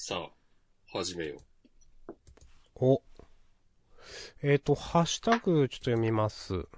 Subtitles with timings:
[0.00, 0.30] さあ、
[0.96, 1.38] 始めよ
[2.76, 3.02] お。
[4.44, 6.54] えっ、と、ハッシュタグちょっと読みます。
[6.54, 6.68] う。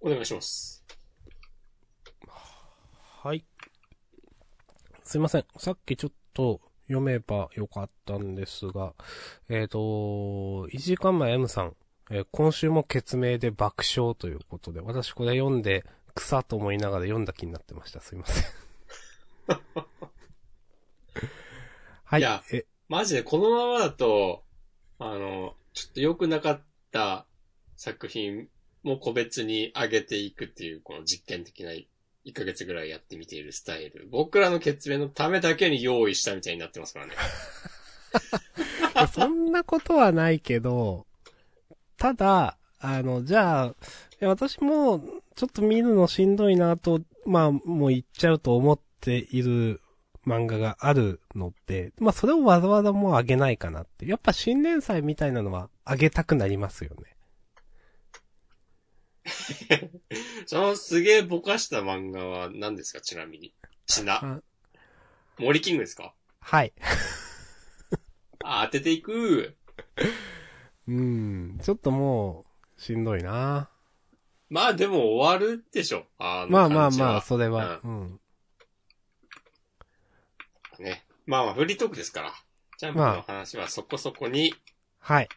[0.00, 0.84] お願いします。
[3.22, 3.46] はい。
[5.04, 5.46] すいません。
[5.56, 8.92] さっきちょっと読めばよかったんですが、
[9.48, 11.76] えっ、と、1時間前 M さん、
[12.10, 18.02] えー今週も決明で爆笑ということで、私これ読んで草と思いながら読んだ気になってました。
[18.02, 18.44] すいません。
[22.06, 22.20] はい。
[22.20, 24.44] いやえ、マジでこのままだと、
[24.98, 26.60] あの、ちょっと良くなかっ
[26.92, 27.26] た
[27.76, 28.48] 作品
[28.84, 31.86] も個別に上げていくっていう、この実験的な1
[32.32, 34.06] ヶ月ぐらいやってみているスタイル。
[34.10, 37.14] 僕らの決明のためだけに用意したみたいになってますからね。
[39.12, 41.06] そんなことはないけど、
[41.98, 43.74] ただ、あの、じゃあ、
[44.20, 49.80] 私も、ちょっと見るのしんどいなと、まあ、もう言っちゃうと思っている
[50.26, 54.06] 漫画があるので、まあ、それをわざわざもうあげないかなって。
[54.06, 57.16] やっぱ新連載みたいなのはあげたくなりますよね。
[60.46, 63.00] そのすげえぼかした漫画は何ですか？
[63.00, 63.54] ちなみに。
[63.86, 64.14] ちな。
[64.16, 64.40] あ
[65.38, 66.14] 森キングですか？
[66.40, 66.72] はい。
[68.44, 69.56] あ、当てていく。
[70.88, 72.44] うん、ちょっとも
[72.78, 73.68] う、しんどいな
[74.48, 76.06] まあでも終わるでしょ。
[76.18, 78.20] あのまあまあまあ、それは、うん。
[80.82, 81.04] ね。
[81.26, 82.32] まあまあ、フリートークですから。
[82.78, 84.54] ジャンプの話はそこそこに、
[84.98, 85.28] はい。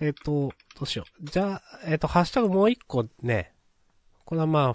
[0.00, 1.30] えっ、と、どうしよう。
[1.30, 3.52] じゃあ、えっ、と、ハッシュタグもう一個ね。
[4.24, 4.74] これはま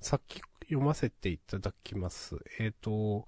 [0.00, 2.36] さっき読ませていただきます。
[2.58, 3.26] えっ、と、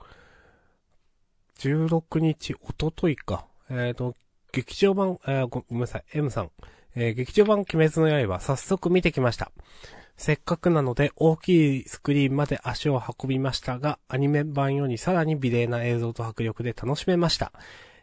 [1.58, 3.46] 16日、おとといか。
[3.68, 4.14] えっ、と、
[4.52, 6.50] 劇場版、えーごごめんなさい、M さん。
[6.94, 9.52] えー劇場版鬼滅の刃、早速見てきました。
[10.20, 17.54] せっかくなので大きいスクリーンまで足を運びましたが、アニメ版よりさらに美麗な映像と迫力で楽しめました。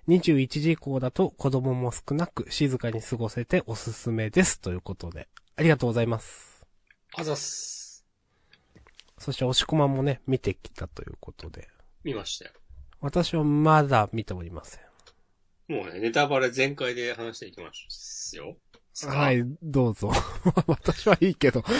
[0.07, 4.59] 21時以降だと子供も少なく静かに過ごせておすすめです。
[4.59, 5.27] ということで。
[5.57, 6.65] ありがとうございます。
[7.13, 8.03] あざっす。
[9.19, 11.67] そして押し込まんもね、見てきたということで。
[12.03, 12.51] 見ましたよ。
[12.99, 14.81] 私はまだ見ておりません。
[15.67, 17.71] もうね、ネタバレ全開で話していきま
[18.97, 19.11] すよ。
[19.11, 19.31] は。
[19.31, 20.11] い、どうぞ。
[20.67, 21.63] 私はいいけど。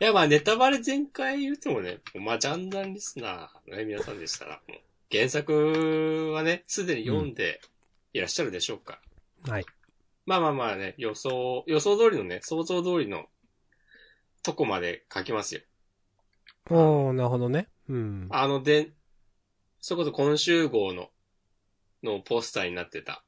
[0.00, 4.62] いや、まあ、ネタバレ全開言うてもね、まあ、ジャンダンリスナーのね、皆さんでしたら、
[5.12, 7.60] 原作はね、すでに読んで
[8.12, 9.00] いらっしゃるでしょうか。
[9.46, 9.66] はい。
[10.26, 13.28] まあまあまあね、予想、予想通りのね、想像通りの
[14.42, 15.60] とこまで書きますよ。
[16.70, 17.68] おー、なるほどね。
[17.88, 18.28] うん。
[18.30, 18.92] あの、で、
[19.80, 21.10] それこそ今週号の、
[22.02, 23.22] のポスターになってた、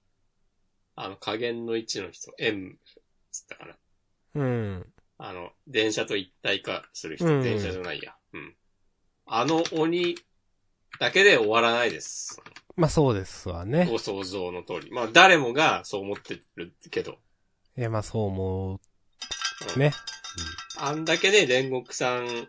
[1.03, 2.79] あの、加減の1の人、M、
[3.33, 3.75] つったかな。
[4.37, 4.87] うん。
[5.19, 8.15] あの、電車と一体化する人、うん電車じゃないや。
[8.33, 8.55] うん。
[9.27, 10.17] あの鬼
[11.01, 12.41] だけで終わらないです。
[12.77, 13.89] まあそうですわね。
[13.91, 14.93] ご想像の通り。
[14.93, 17.19] まあ誰もがそう思ってるけど。
[17.77, 18.81] いや、まあそう思
[19.75, 19.79] う。
[19.79, 19.93] ね。
[20.79, 22.49] あんだけね、煉獄さん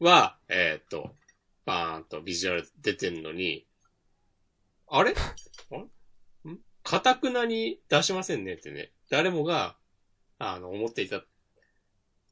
[0.00, 1.14] は、えーっと、
[1.64, 3.64] バーンとビジュアル出てんのに、
[4.88, 5.14] あれ？
[6.82, 8.90] かたくなに出しませんねってね。
[9.10, 9.76] 誰もが、
[10.38, 11.20] あの、思っていた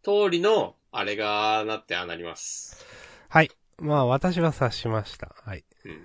[0.03, 2.84] 通りの、あれがなってああなります。
[3.28, 3.50] はい。
[3.78, 5.34] まあ私は察しました。
[5.44, 5.65] はい。
[5.84, 5.93] うん。
[5.93, 5.97] い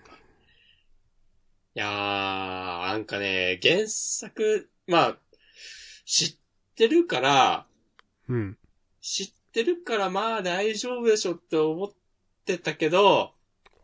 [1.74, 5.18] やー、なんかね、原作、まあ、
[6.06, 6.38] 知っ
[6.76, 7.66] てるから、
[8.30, 8.58] うん。
[9.02, 11.92] 知ってるからまあ大丈夫でしょって思っ
[12.46, 13.34] てたけど、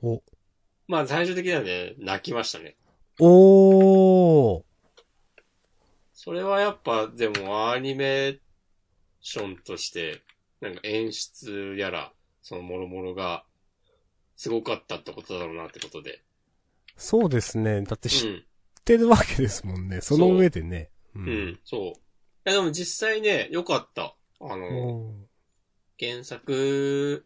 [0.01, 0.21] お。
[0.87, 2.75] まあ最終的にはね、泣きましたね。
[3.23, 4.63] おー。
[6.13, 8.39] それはやっぱでもアニメー
[9.21, 10.23] ションとして、
[10.59, 13.45] なんか演出やら、その諸々が、
[14.35, 16.21] すごかったってことだろうなってことで。
[16.97, 17.83] そうですね。
[17.83, 18.43] だってう知っん。
[18.85, 20.01] てるわけですもんね。
[20.01, 20.89] その上でね。
[21.15, 21.59] ううん。
[21.63, 21.81] そう。
[21.89, 21.93] い
[22.45, 24.15] やでも実際ね、良かった。
[24.39, 25.13] あの、
[25.99, 27.25] 原作、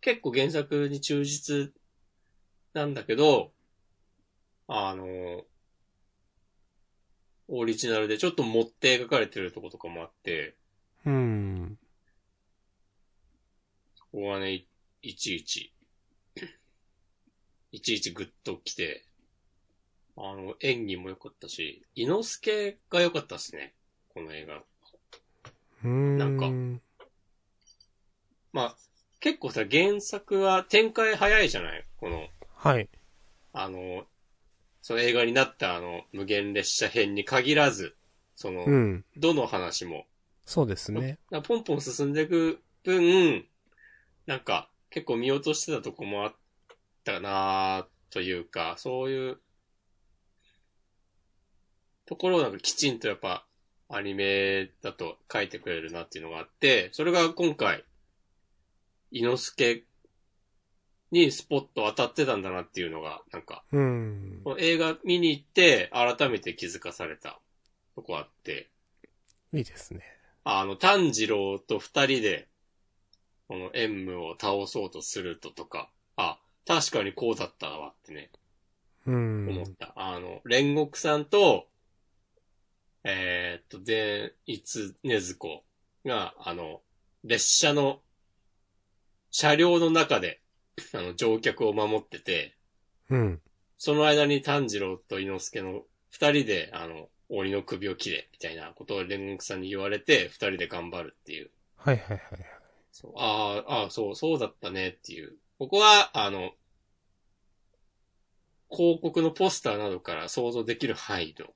[0.00, 1.72] 結構原作に忠実
[2.74, 3.52] なんだけど、
[4.68, 5.44] あの、
[7.48, 10.54] オリジナルでちょっと持って描かれてるとことかもあって、
[11.06, 11.78] うん。
[14.12, 14.66] ここはね、い
[15.00, 15.72] いちいち、
[17.72, 19.04] いちいちグッと来て、
[20.16, 23.74] あの、演技も良かったし、伊之助が良かったですね。
[24.12, 24.56] この映画。
[24.56, 26.18] うーん。
[26.18, 26.50] なんか
[28.52, 28.76] まあ、
[29.20, 31.86] 結構さ、原作は展開早いじゃない？
[31.98, 32.88] この、はい。
[33.52, 34.06] あの、
[34.88, 37.94] その映画になったあの、無限列車編に限らず、
[38.34, 39.04] その、うん。
[39.18, 40.06] どの話も、
[40.46, 41.18] そうですね。
[41.46, 43.44] ポンポン進んでいく分、
[44.24, 46.34] なんか、結構見落としてたとこもあっ
[47.04, 49.38] たなというか、そういう
[52.06, 53.44] ところをなんかきちんとやっぱ
[53.90, 57.84] アニメだと書いてくれるなっていうのがあって、それが今回、
[59.10, 59.84] 伊之助
[61.10, 64.40] にスポット当たってたんだなっていうのが、なんか、うん。
[64.44, 67.38] この映画見に行って改めて気づかされた
[67.94, 68.68] とこあって、
[69.52, 70.02] いいですね。
[70.44, 72.48] あの、炭治郎と二人で、
[73.48, 78.30] この縁武を倒そうとするととか、あ、確かにこうだったわってね、
[79.06, 79.48] うん。
[79.48, 79.92] 思った。
[79.96, 81.66] あの、煉獄さんと、
[83.04, 85.64] えーっと、で、いつねずこ
[86.04, 86.82] が、あの、
[87.24, 88.00] 列車の、
[89.30, 90.40] 車両の中で、
[90.94, 92.56] あの、乗客を守ってて、
[93.10, 93.40] うん。
[93.78, 101.50] その間に炭治郎と伊之助の二人で、あの、鬼の首を切れ、みたいなことを煉獄さんに言われて、二人で頑張るっていう。
[101.76, 102.20] はいはいはい。
[102.90, 105.36] そうああ、ああ、そう、そうだったねっていう。
[105.58, 106.52] ここは、あの、
[108.70, 111.46] 広告のポスターなどから想像できる範囲の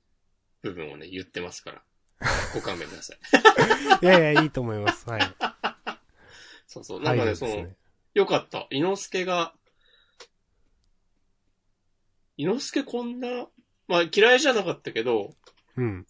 [0.63, 1.83] 部分をね、言ってますから。
[2.55, 3.19] ご勘弁ください。
[4.03, 5.09] いやいや、いいと思います。
[5.09, 5.23] はい。
[6.67, 7.01] そうそう。
[7.03, 7.77] なんかね、はいその、ですね。
[8.15, 8.67] よかった。
[8.71, 9.55] 伊之助が、
[12.37, 13.47] 伊之助こんな、
[13.89, 15.35] まあ嫌いじゃなかったけど、
[15.77, 16.07] うん。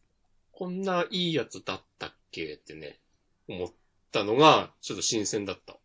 [0.53, 3.01] こんないいやつだったっけってね、
[3.49, 3.69] 思っ
[4.11, 5.79] たのが、ちょっと新鮮だった。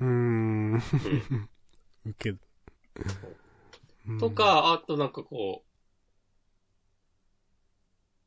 [0.00, 0.72] うーん。
[0.74, 0.80] うん
[2.06, 2.40] ウケる。
[4.06, 5.66] うんと、か、あとなんかこう、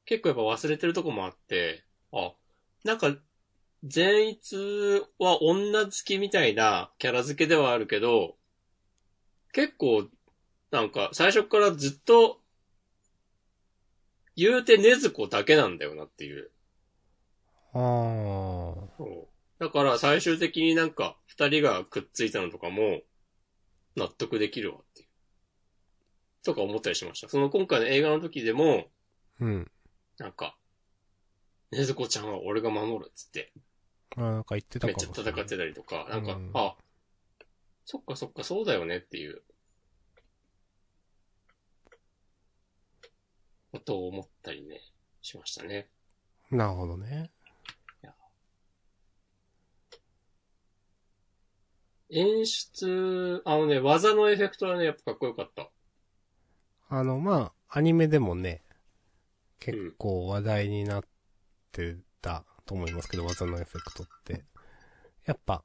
[0.05, 2.33] 結構やっぱ忘れてるとこもあって、あ、
[2.83, 3.15] なんか、
[3.83, 4.55] 善逸
[5.19, 8.35] は女好きみたいなキャラ付けではあるけど、
[9.53, 10.07] 結構、
[10.71, 12.39] なんか最初からずっと、
[14.35, 16.51] 言うてねずこだけなんだよなっていう。
[17.73, 17.79] ああ。
[18.97, 19.27] そ
[19.59, 23.01] うだから最終的になんか二人がくっついたのとかも
[23.97, 25.07] 納得できるわっていう。
[26.43, 27.27] とか思ったりしました。
[27.27, 28.85] その今回の映画の時でも、
[29.41, 29.71] うん。
[30.17, 30.55] なんか、
[31.71, 33.51] ねずこちゃんは俺が守るっつって、
[34.17, 35.33] あなんか言ってためっちゃかもしれない。
[35.33, 36.75] 戦ってたりとか、なんか、うんあ、
[37.85, 39.41] そっかそっかそうだよねっていう、
[43.71, 44.81] ことを思ったりね、
[45.21, 45.89] しましたね。
[46.51, 47.31] なるほどね。
[52.11, 55.69] 演出、あのね、技のエフェクトはね、やっぱかっこよかった。
[56.89, 58.63] あの、まあ、アニメでもね、
[59.59, 61.03] 結構話題になっ
[61.71, 64.45] てたと思いますけど、技のエフェクトって。
[65.25, 65.63] やっぱ、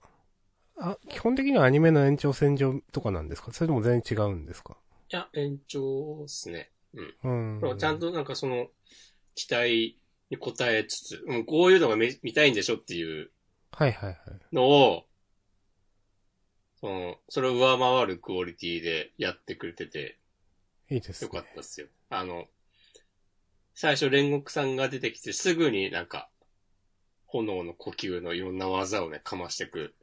[0.78, 3.52] あ、基本的にはアニメの延長線上とかなんですか？
[3.52, 4.78] それとも全然違うんですか？
[5.12, 6.70] いや、延長っすね。
[7.22, 7.60] うん。
[7.60, 7.78] うん。
[7.78, 8.68] ちゃんとなんかその、
[9.34, 9.98] 期待
[10.30, 13.30] に応えつつ、うん、こういうのが見見たいんでしょっていう
[13.72, 14.18] はいはいはい。
[14.52, 15.04] のを、
[16.80, 20.18] その、それを上回るクオリティでやってくれてて、
[20.90, 21.26] いいですね。
[21.26, 21.88] よかったっすよ。
[22.08, 22.46] あの、
[23.74, 26.30] 最初煉獄さんが出てきてすぐになんか、
[27.42, 29.94] 炎の呼吸のいろんな技をね、かましてく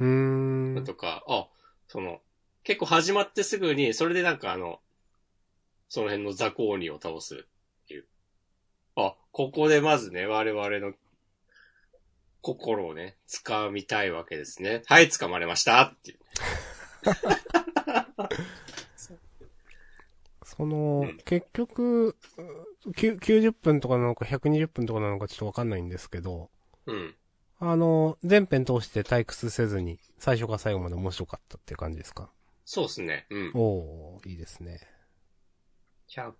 [0.00, 0.74] うーん。
[0.74, 1.46] のとか、あ、
[1.88, 2.20] その、
[2.64, 4.80] 結構始まってすぐに、それでなんかあの、
[5.88, 8.04] その辺の雑魚鬼を倒すっていう。
[8.96, 10.92] あ、ここでまずね、我々の
[12.42, 14.82] 心をね、掴みたいわけですね。
[14.86, 16.18] はい、掴まれましたっていう。
[20.56, 22.16] その、うん結局、
[22.86, 26.50] うきゅ90分とかなのか120分とかなのかちょっとわかんないんですけど、
[26.86, 27.14] うん。
[27.60, 32.30] あの、全編通して退屈せずに、最初から最後まで面白かったっていう感じですか？
[32.64, 33.26] そうですね。
[33.30, 33.52] うん。
[33.54, 34.80] おー、いいですね。
[36.08, 36.32] 100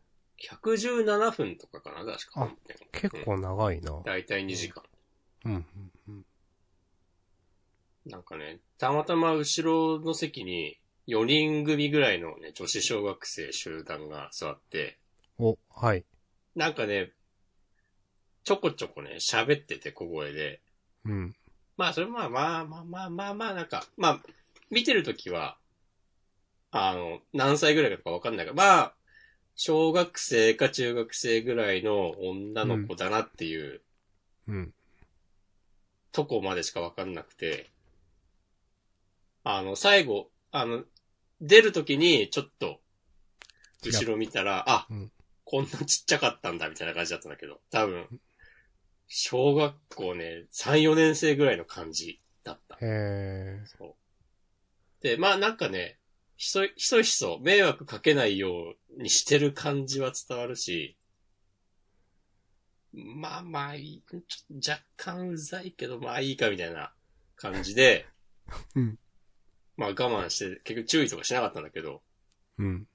[0.51, 2.45] 117分とかかな、確か。
[2.45, 2.51] あ
[2.93, 4.01] 結構長いな。
[4.05, 4.83] だいたい2時間。
[5.45, 5.67] うん、うん、
[6.09, 6.27] うん。
[8.07, 14.99] なんかね、たまたま後ろの席に4人組ぐらいのね、女子小学生集団が座って、
[15.39, 16.05] お、はい。
[16.55, 17.11] なんかね、
[18.45, 20.61] ちょこちょこね、喋ってて小声で。
[21.05, 21.37] うん。
[21.77, 24.21] まあ、それまあまあまあまあまあまあ、なんか、まあ、
[24.71, 25.57] 見てるときは、
[26.71, 28.95] あの、何歳ぐらいかわかんないから、まあ、
[29.57, 33.81] 小学生か中学生ぐらいの女の子だなっていう
[34.47, 34.75] うん。
[36.13, 37.71] とこまでしかわかんなくて、
[39.45, 40.85] あの、最後、あの、
[41.41, 42.81] 出るときにちょっと、
[43.85, 45.13] 後ろ見たら、あ、うん。
[45.45, 48.07] こんなちっちゃかったんだ、みたいな感じだったんだけど、多分、
[49.09, 52.79] 小学校ね、3、4年生ぐらいの感じだった。
[52.81, 53.95] へそう。
[55.03, 55.99] で、まあなんかね、
[56.37, 60.97] ひそ、ひそひそ迷惑かけないようにしてる感じは伝わるし、
[62.93, 64.23] まあまあいい、ちょっ
[64.61, 66.93] と若干うざいけど、まあいいかみたいな
[67.37, 68.07] 感じで、
[68.77, 68.99] うん
[69.81, 72.03] まあ我慢して、結局注意とかしなかったんだけど、
[72.59, 72.87] うん。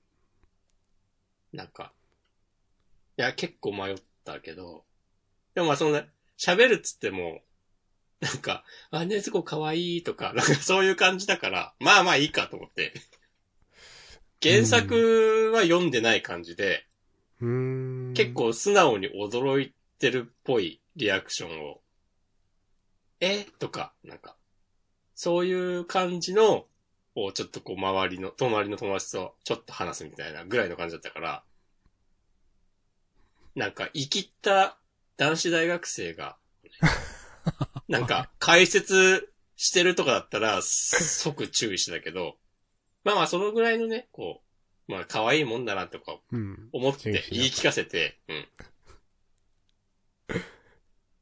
[1.51, 1.91] なんか、
[3.17, 4.85] いや、結構迷ったけど、
[5.55, 7.41] でもまあそのね、喋るっつっても、
[8.19, 12.93] なんか、あ、ねずこかわいいとか、なんかそういう感じだから、まあまあいいかと思って。
[14.43, 16.85] 原作は読んでない感じで、
[17.41, 18.13] うーん。
[18.13, 18.33] 結。
[18.33, 21.81] 構素直に驚いてるっぽいリアクションを、
[23.21, 23.45] え？
[23.57, 24.37] とか、なんか、
[25.15, 26.67] そういう感じの、
[27.15, 31.43] をちょっとこう周りの、隣の友達とちょっと話すみたいなぐらいの感じだったから、
[33.55, 34.77] なんか生きった
[35.17, 36.37] 男子大学生が、
[37.87, 42.37] なんか解説してるとかだったら即注意してたけど、
[43.03, 44.41] まあまあそのぐらいのね、こ
[44.87, 46.69] う、まあ可愛いもんだなとかうん。
[46.73, 48.47] 思って言い聞かせて、うん。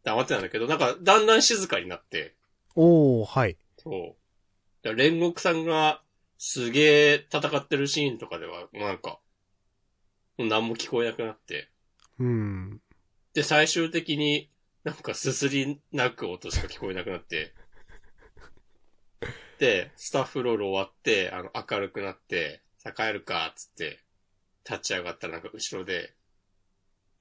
[0.04, 2.36] 黙ってたんだけど、なんかだんだん静かになって、
[2.76, 3.58] おー、はい。
[3.78, 4.23] そう。
[4.84, 6.02] だから煉獄さんが
[6.38, 9.20] すげえ戦ってるシーンとかでは、なんか、
[10.38, 11.70] もう何も聞こえなくなって、
[12.20, 12.82] うん。
[13.34, 14.50] で、最終的に
[14.84, 17.54] なんかすすり泣く音しか聞こえなくなって、
[19.58, 24.00] で、スタッフロール終わって、あの、明るくなって、さあ帰るか、つって、
[24.70, 26.14] 立ち上がったらなんか後ろで、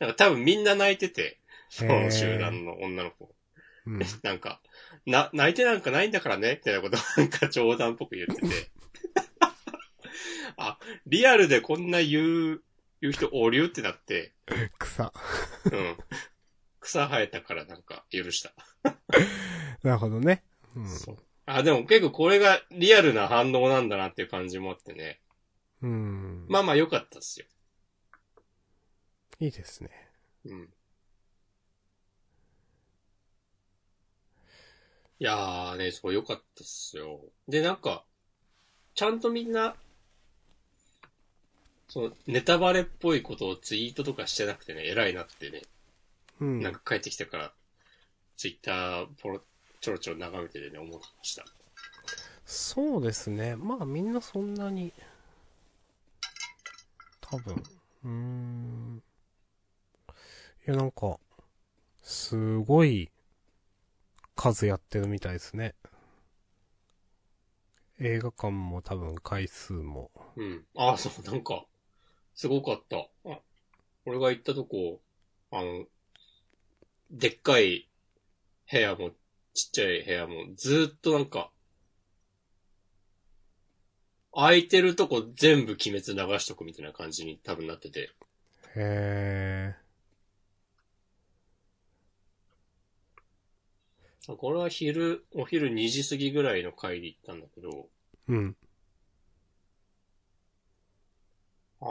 [0.01, 1.39] なんか多分みんな泣いてて、
[1.69, 3.33] その集団の女の子。
[3.87, 4.01] うん。
[4.23, 4.61] なんか、
[5.07, 8.71] な、泣いてなんかないんだからね、みたいなことをなんか冗談っぽく言ってて。
[10.57, 12.63] あ、リアルでこんな言う、
[13.01, 14.35] 言う人おりゅうってなって、
[14.79, 15.13] 草。
[15.65, 15.97] うん。
[16.81, 18.53] 草生えたからなんか許した。
[19.83, 20.45] なるほどね。
[20.77, 20.89] うん。
[20.89, 25.21] そうあ、でも結構これがリアルな反応なんだなっていう感じもあってね。
[25.81, 26.47] うん。
[26.49, 27.47] まあまあ良かったっすよ。
[29.41, 29.91] いいですね。
[30.45, 30.73] うん。
[35.23, 37.21] いやーね、そう良かったっすよ。
[37.47, 38.03] で、なんか、
[38.97, 39.77] ちゃんとみんな、
[41.87, 45.63] その、ネタバレっぽいことをツイートとかしてなくてね、偉いなってね、
[46.41, 46.61] うん。
[46.61, 47.53] なんか帰ってきてから、
[48.37, 49.43] ツイッターポロ、
[49.81, 51.45] ちょろちょろ眺めててね、思いました。
[52.45, 53.55] そうですね。
[53.55, 54.93] まあみんなそんなに、
[57.21, 57.55] 多分。
[57.55, 59.03] うーん。
[60.67, 61.21] いやなんか、
[62.03, 63.12] すごい
[64.43, 65.77] 数やってるみたいですね。
[68.01, 70.11] 映画館も多分回数も。
[70.37, 70.65] うん。
[70.75, 71.65] ああ、そう、なんか、
[72.35, 73.09] すごかった。
[73.31, 73.39] あ
[74.05, 75.01] 俺が行ったとこ、
[75.53, 75.85] あの、
[77.13, 77.89] でっかい
[78.69, 79.11] 部屋も、
[79.55, 81.53] ちっちゃい部屋も、ずーっとなんか、
[84.35, 88.11] 空いてるとこ全部鬼滅流しとくみたいな感じに多分なってて。
[88.75, 89.82] へあ
[94.27, 98.33] これは昼、お昼2時過ぎぐらいの回で行ったんだけど、ー。
[98.33, 98.57] うん。
[101.81, 101.89] ああ、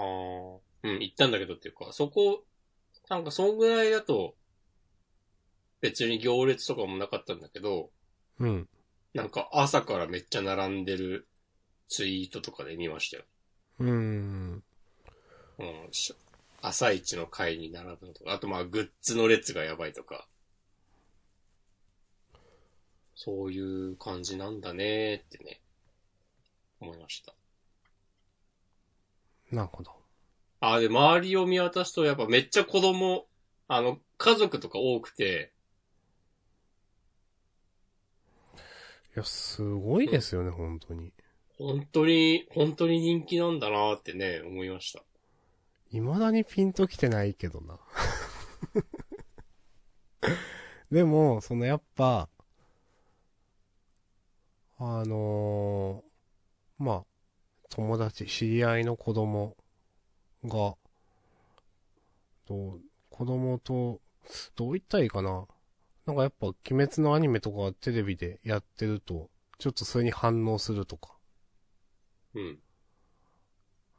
[0.84, 2.46] うん、行ったんだけどっていうか、そこ、
[3.10, 4.36] なんかそんぐらいだと、
[5.82, 7.92] 別に行列とかもなかったんだけど、
[8.40, 8.70] うん。
[9.14, 11.28] なんか朝からめっちゃ並んでる
[11.90, 13.24] ツイートとかで見ましたよ。
[13.80, 14.64] うーん。
[15.60, 16.16] うん、し
[16.62, 20.28] 朝一の会に並ぶのとか、あとまあグッズの列がやばいとか。
[23.24, 25.62] そういう感じなんだねーってね、
[26.80, 27.36] 思いました。
[29.52, 29.92] なるほど。
[30.60, 33.28] あ、で、周りを見渡すとやっぱめっちゃ子供、
[33.68, 35.54] あの、家族とか多くて、
[39.16, 41.14] いや、すごいですよね、本当に。
[41.60, 45.04] 本当に、本当に人気なんだなーってね、思いました。
[45.92, 47.78] 未だにピンときてないけどな。
[50.90, 52.28] でも、そのやっぱ、
[54.84, 57.06] あのーまあ、
[57.70, 59.56] 友達、知り合いの子供
[60.44, 60.76] が、
[62.46, 64.02] と、子供と、
[64.56, 65.46] どう言ったらいいかな。
[66.06, 71.16] なんかやっぱ、鬼滅のアニメとかテレビでやってると、ちょっとそれに反応するとか。
[72.34, 72.60] うん。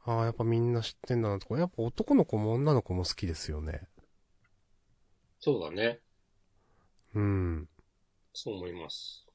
[0.05, 3.87] ああ、やっぱみんな知ってんだなとか、やっぱ男の子も女の子も好きですよね。
[5.39, 5.99] そうだね。
[7.15, 7.69] うん。
[8.33, 9.25] そう思います。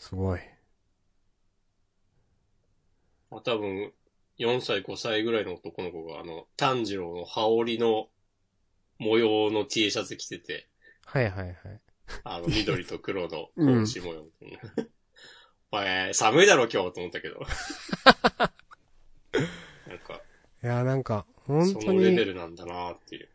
[0.00, 0.40] すごい。
[3.30, 3.92] まあ、多分、
[4.38, 8.08] 4歳、5歳ぐらいの男の子が、あの、炭治郎の羽織の
[8.98, 10.68] 模様の T シャツ着てて、
[11.04, 11.56] はいはいはい。
[12.24, 14.26] あの、緑と黒の うん格子模様。
[15.72, 17.40] お前、寒いだろ今日と思ったけど。
[19.86, 20.22] なんか、
[20.62, 23.28] いや、なんか、本そ当のレベに、ルなんだなっていう。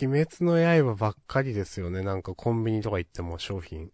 [0.00, 2.02] 鬼滅の刃ばっかりですよね。
[2.02, 3.90] なんかコンビニとか行っても商品。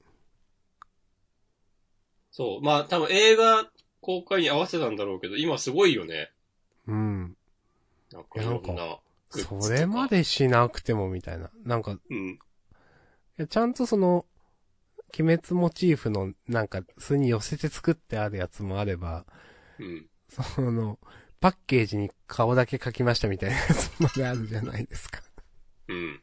[2.38, 2.64] そう。
[2.64, 3.68] まあ多分映画
[4.00, 6.30] 公開に合わせたんだろうけど、今すごいよね。
[6.86, 7.36] うん。
[8.12, 8.98] なんかいろんいやな
[9.32, 9.62] グッズとか。
[9.62, 11.50] それまでしなくてもみたいな。
[11.64, 12.38] なんか、いうん。
[13.38, 14.24] やちゃんとその、
[15.18, 19.26] 鬼滅モチーフの、なんか、巣に寄せて作ってあるやつもあれば、
[19.80, 20.06] うん。
[20.28, 21.00] その、
[21.40, 25.22] パッケージに顔だけ描きましたみたいなやつまであるじゃないですか。
[25.88, 26.20] うん。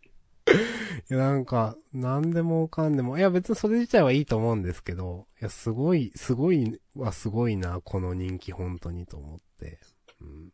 [1.10, 9.80] いや、なんか、なんでもかんでも、いや別にそれ自体はいいと思うんですけど、いや、すごい、すごいはすごいな、この人気本当にと思って。
[10.22, 10.52] うん。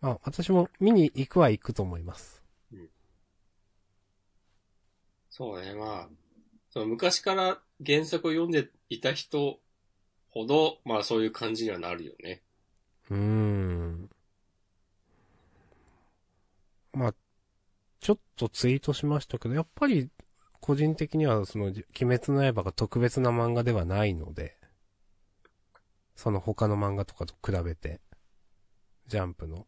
[0.00, 2.42] まあ、私も見に行くは行くと思います。
[5.36, 6.08] そうね、まあ、
[6.70, 9.58] その昔から原作を読んでいた人
[10.30, 12.42] ほど、まあそういう感じにはなるよね。
[13.10, 14.10] うーん。
[16.94, 17.14] まあ、
[18.06, 20.08] ちょっとツイートしましたけど、やっぱり、
[20.60, 24.56] 個人的にはその、鬼滅の刃が特別な漫画ではないので、
[26.14, 28.00] その他の漫画とかと比べて、
[29.08, 29.66] ジャンプの。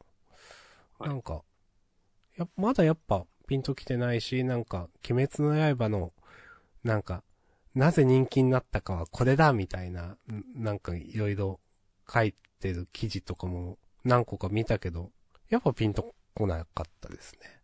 [1.00, 1.42] はいなんか、
[2.36, 6.12] や、まだやっぱピンときてないし、なんか、鬼滅の刃の、
[6.84, 7.24] なんか、
[7.74, 11.58] なぜ人気になったかはこれだみたいな、んなんかいろいろ
[12.08, 15.10] 書いてる記事とかも何個か見たけど、
[15.48, 17.57] やっぱピンとこなかったですね。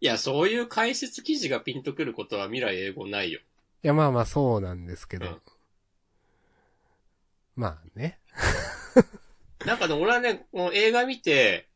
[0.00, 3.40] いや、そういう解説記事がピンとくることは未来英語ないよ。
[3.82, 5.26] いや、まあまあそうなんですけど。
[5.26, 5.40] うん
[7.58, 8.20] まあね。
[9.66, 11.68] なんかね、俺はね、この映画見て、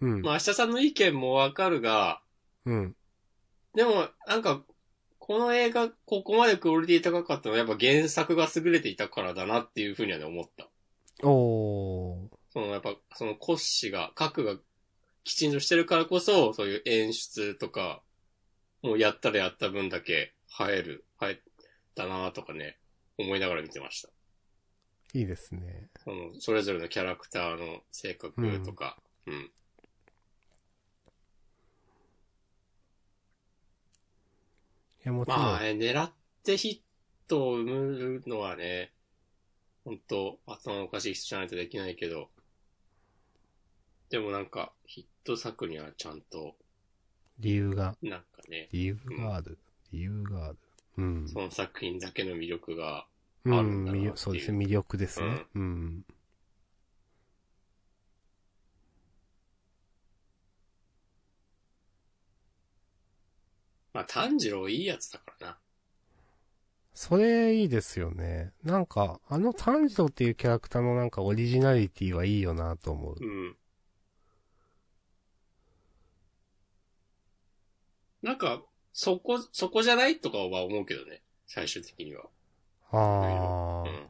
[0.00, 0.22] うん。
[0.22, 2.22] まあ明日さんの意見もわかるが、
[2.64, 2.96] うん。
[3.74, 4.64] でも、なんか、
[5.18, 10.68] この映画、ここまでクオリティ高かったのはやっぱ原作が優れていたからだなっていうふうにはね、思った。
[11.26, 12.28] おー。
[12.52, 14.56] そのやっぱ、その骨子が、核が
[15.24, 18.02] きちんとしてるからこそ、そういう演出とか、
[18.82, 21.40] もうやったらやった分だけ映える、映え
[21.94, 22.78] たなとかね、
[23.18, 24.10] 思いながら見てました。
[25.14, 25.88] いいですね。
[26.04, 29.34] その、それぞれのキャラクターの性格とか、うん。
[29.34, 29.50] い
[35.04, 35.38] や、もちろん。
[35.40, 36.82] まあ、ね、狙ってヒ
[37.26, 38.92] ットを生むのはね、
[39.84, 42.28] 本当頭のおかしい人じゃないとできないけど、
[44.14, 46.54] でもなんか、ヒット作にはちゃんと、
[47.40, 49.58] 理由が、なんかね、理由がある。
[49.90, 50.58] 理由がある。
[50.98, 51.28] うん。
[51.28, 53.06] その作品だけの魅力が、
[53.44, 55.46] うん、あるんだなっていう魅力そうですね、魅力ですね。
[55.56, 56.04] うん。
[63.94, 65.58] まあ、炭治郎いいやつだからな。
[66.94, 68.52] それいいですよね。
[68.62, 73.16] なんか、あの炭治郎っていうキャラクターのなんかオリジナリティはいいよなと思う。
[73.20, 73.56] うん。
[78.24, 78.62] なんか、
[78.94, 81.20] そこ、そこじゃないとかは思うけどね。
[81.46, 82.24] 最終的には。
[82.90, 84.06] ああ、うん。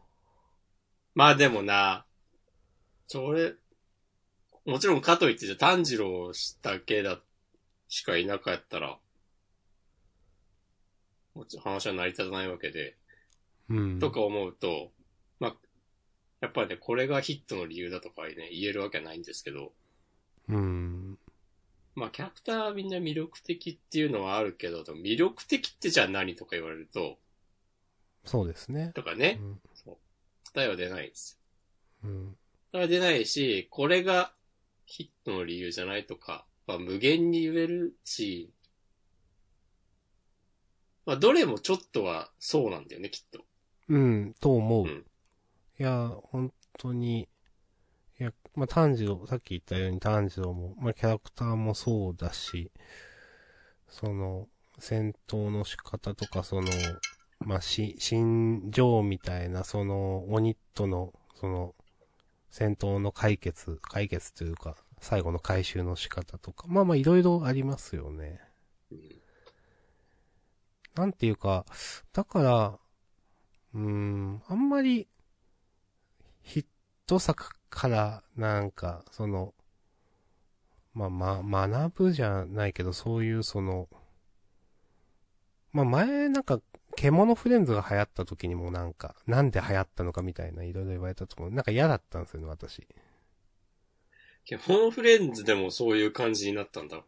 [1.15, 2.07] まあでもな、
[3.09, 3.55] それ、
[4.65, 6.31] もちろんかといってじゃあ炭治郎
[6.63, 7.19] だけだ、
[7.89, 8.99] しかいなかったら、
[11.35, 12.97] もちろん話は成り立たないわけで、
[13.69, 13.99] うん。
[13.99, 14.93] とか思うと、
[15.41, 15.57] まあ、
[16.41, 19.73] やっぱりね、これがヒットの理由だとかね、言えるわけはないんですけど、
[20.49, 21.14] うん。
[21.95, 27.19] まあ、キャラクターはみんな魅力的っていうのはあるけど、魅力的ってじゃあ何とか言われると、
[28.25, 28.93] そうですね。
[28.95, 29.61] とかね、うん。
[30.53, 31.39] 答えは出ないんです
[32.03, 32.11] よ。
[32.11, 32.37] うん。
[32.73, 34.33] 答えは出ないし、これが
[34.87, 38.51] ヒットの理由じゃないとか、まあ、無限に言えるし、
[41.07, 43.45] まあ、どれもちょっとはそうなんだよね、きっと。
[43.89, 44.85] うん、と思う。
[44.85, 45.05] うん
[45.77, 47.29] いや、本当に、
[48.21, 52.71] いや、まあ、炭治郎、さっき言ったように炭治郎も、まあ、キャラクターもそうだし、
[53.89, 54.49] その、
[54.79, 56.69] 戦闘の仕方とか、その、
[57.41, 61.75] まあ、し、心情みたいな、その、鬼との、その、
[62.51, 68.41] 戦闘の解決、解決というか、最後の回収の仕方とか、まあまあ、いろいろありますよね。
[70.95, 71.67] なんていうか、
[72.13, 72.79] だから、
[73.75, 75.09] うーん、あんまり、
[76.43, 76.67] ヒッ
[77.07, 79.53] ト作から、なんか、その、
[80.95, 83.89] まあ、ま、学ぶじゃないけど、そういうその、
[85.73, 86.61] まあ、前、なんか、
[86.97, 91.51] 獣フレンズが流行った時にもなんか、なんで流行ったのかみたいな、いろいろ言われたと思う。
[91.51, 92.87] なんか嫌だったんですよね、私。
[94.45, 97.03] 獣フレンズでもそういう感じになったんだ。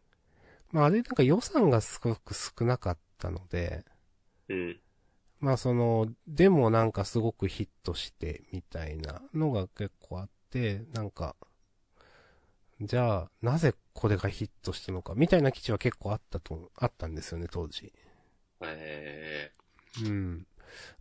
[0.71, 3.85] まあ、あれなんか予算がすごく少なかったので、
[4.49, 4.79] うん。
[5.39, 11.35] まあその、でもなんかすごくヒットして、みたいなのが結構あって、なんか、
[12.81, 17.93] じゃあ、なぜこれがヒットしたのか、みたいな記事は結構あったと、あったんですよね、当時。
[18.61, 19.51] え
[20.03, 20.47] うん。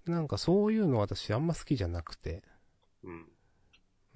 [0.06, 2.42] なんかそういうの私あんま好きじゃなくて。
[3.02, 3.28] うん。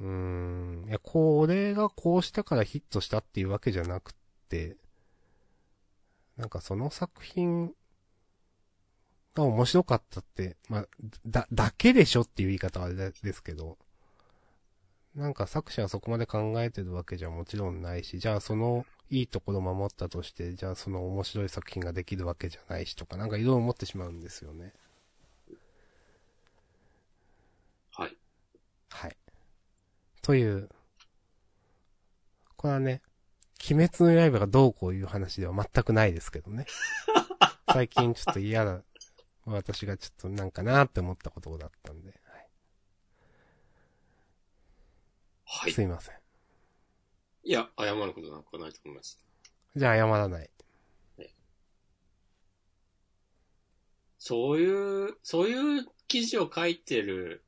[0.00, 0.88] うーん。
[0.88, 4.14] いや、これがこうしたからヒットしたっていうわけじゃなく
[4.48, 4.76] て、
[6.36, 7.74] なんかその作品
[9.34, 10.86] が面白かったって、まあ、
[11.26, 13.78] だ、だけでしょっていう言い方はあれですけど、
[15.14, 24.72] なんか作者はそこまで考えてるわけじゃもちろんないし、じゃあそのいいところ守ったとして、じゃあその面白い作品ができるわけじゃないしとか、なんかいろいろ思ってしまうんですよね。
[27.92, 28.16] はい。
[28.88, 29.16] はい。
[30.22, 30.68] という、
[32.56, 33.02] これはね、
[33.68, 36.66] 鬼滅の刃がどうこういう話では全くないですけどね。
[37.72, 38.82] 最近ちょっと嫌だ。
[39.44, 42.19] 私がちょっとなんかなって思ったことだったんで。
[45.52, 45.82] はいはいす。
[45.82, 46.14] いません。
[47.42, 49.18] いや、謝ることなんかないと思います。
[49.74, 50.50] じゃあ謝らない。
[54.18, 57.42] そういう、そういう記事を書いてる、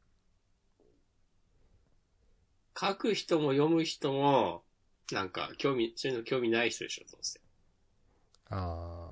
[2.78, 4.64] 書く人も読む人も、
[5.12, 7.40] なんか、興味、そういうの興味ない人でしょ、どうせ。
[8.48, 9.10] あ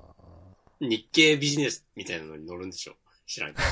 [0.80, 3.68] 日経ビジネスみたいなのに乗るんでしょ知らんけど。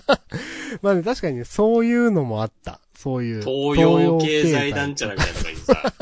[0.00, 0.78] ー。
[0.82, 2.80] まあね、確かにね、そういうのもあった。
[2.94, 3.42] そういう。
[3.42, 5.92] 東洋経済団ちゃらみたいなのがいいさ。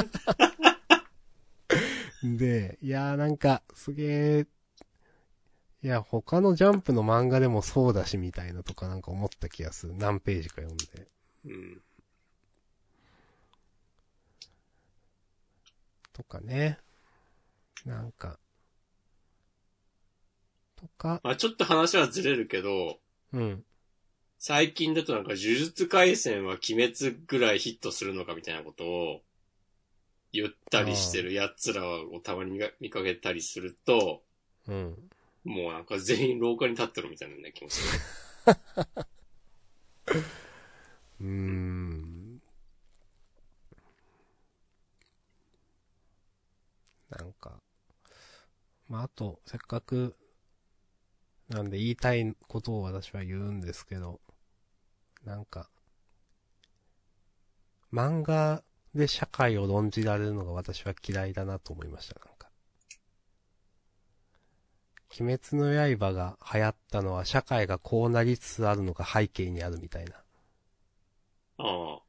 [2.23, 4.47] で、いやーなんか、すげー、
[5.83, 9.95] いや、他のジャンプの漫画でもそうだし、みたいなとかなんか思った気がする。
[9.97, 11.09] 何ページか読んで。
[11.47, 11.83] うん。
[16.13, 16.79] とかね。
[17.87, 18.39] なんか。
[20.77, 22.99] とか、まあちょっと話はずれるけど、
[23.33, 23.65] うん。
[24.43, 29.21] 最近だとなんか呪術回戦は鬼滅ぐらいヒットするのかみたいなことを
[30.33, 34.23] 言ったりしてる奴らをたまに見かけたりすると、
[34.67, 34.97] うん。
[35.45, 38.03] もうなんか全員廊下に立ってるみたいなね、気持ちする。
[41.21, 42.41] うーん。
[47.11, 47.59] なんか、
[48.89, 50.17] まあ、あと、せっかく、
[51.51, 54.19] なんで言いたいことを私は言うんですけど、
[55.25, 55.69] なんか、
[57.93, 58.63] 漫画
[58.95, 62.49] で社会を論じられるのが私は嫌いだなと思いました、なんか。
[65.19, 70.15] 鬼滅の刃が流行ったのは社会がこうなりつつあるのが背景にあるみたいな
[71.59, 72.01] ああ。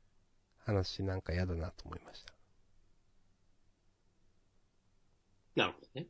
[0.65, 2.33] 話なんか嫌だなと思いました。
[5.55, 6.07] なるほどね。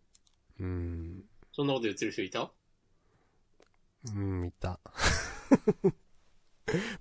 [0.60, 1.24] うーん。
[1.54, 2.52] そんなこと言ってる人いた？
[4.14, 4.78] うん、いた。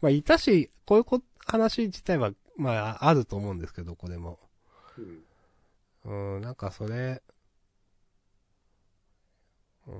[0.01, 4.39] まあ、いたし、こういうこ話自体は、まあ、あると思うんですけど、これも。
[6.05, 6.37] うん。
[6.37, 7.23] うん、なんかそれ、
[9.87, 9.95] うー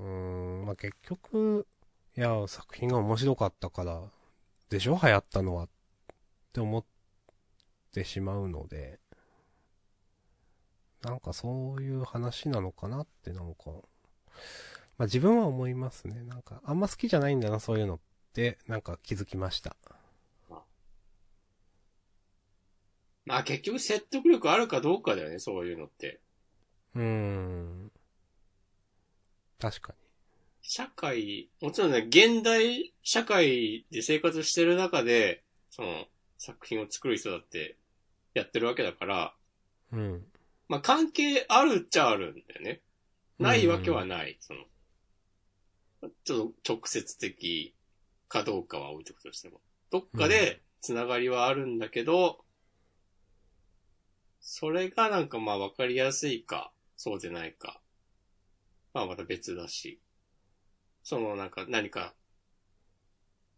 [0.63, 1.67] ん、まあ結局、
[2.17, 4.01] いや、作品が面白かったから、
[4.69, 4.99] でしょ？
[5.01, 5.65] 流行ったのは。
[5.65, 5.69] っ
[6.53, 6.85] て思っ
[7.93, 8.99] てしまうので、
[11.01, 13.71] なんかそういう話なのかなってなんか、
[14.97, 16.23] まあ自分は思いますね。
[16.23, 17.99] なんか、あんま好きじゃないんだな、そういうのっ、
[18.67, 19.75] なんか気づきました。
[23.25, 26.19] まあ結局説得力あるかどうかだよね、そういうのって。
[26.95, 27.91] うーん。
[29.59, 29.93] 確か
[30.61, 36.05] 社会、もちろんね、現代社会で生活してる中で、その
[36.37, 37.77] 作品を作る人だって
[38.33, 39.35] やってるわけだから、
[39.91, 39.99] に。
[39.99, 40.25] うん。
[40.67, 42.81] まあ関係あるっちゃあるんだよね。
[43.39, 44.37] ないわけはない。
[44.39, 44.65] その、
[46.23, 47.75] ちょっと直接的
[48.31, 49.59] かどうかは置いとくとしても。
[49.91, 52.45] どっかでつながりはあるんだけど、
[54.39, 57.81] それがなんかまあわかりやすいか、そうでないか。
[58.93, 59.99] まあまた別だし。
[61.03, 62.13] そのなんか何か、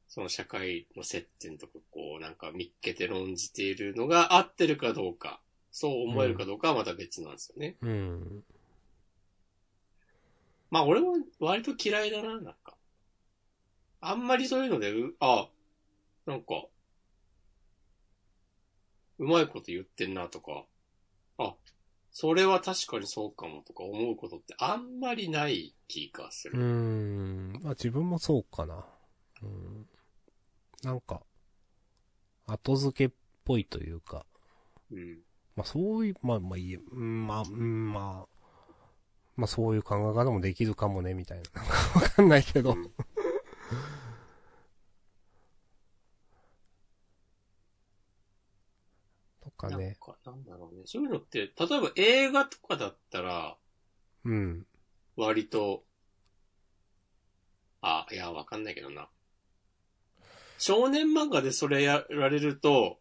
[0.07, 5.39] その社会の接点とかこうなんか見っけて論じているのが合ってるかどうか、
[5.71, 7.75] そう思えるかどうかはまた別なんですよね。
[7.81, 8.43] うん。
[10.71, 12.72] まあ俺も割と嫌いだな、なんか。
[14.05, 15.47] あんまりそういうので、う、あ、
[16.25, 16.65] なんか、
[19.17, 20.65] うまいこと言ってんなとか、
[21.37, 21.55] あ、
[22.11, 26.59] それは確かにそうかもとか思うことってあんまりない気がする。
[26.59, 27.53] ん。
[27.63, 28.85] まあ自分もそうかな。
[29.41, 29.87] うん。
[30.83, 31.21] なんか、
[32.45, 34.25] 後付けっぽいというか、
[34.91, 35.19] うん。
[35.55, 38.51] まあそういう、まあまあいいまあ、うんまあ、
[39.37, 41.61] まあそういう考え方もできるかもね、みたいな。
[41.61, 42.73] なんかわかんないけど。
[42.73, 42.91] うん
[49.41, 49.86] とかね。
[49.86, 50.83] なんか、なんだろうね。
[50.86, 53.57] そういうのって、例えば映画とかだったら、
[54.25, 54.65] うん。
[55.15, 55.83] 割と、
[57.81, 59.07] あ、いや、わかんないけどな。
[60.57, 62.99] 少年漫画でそれやられると、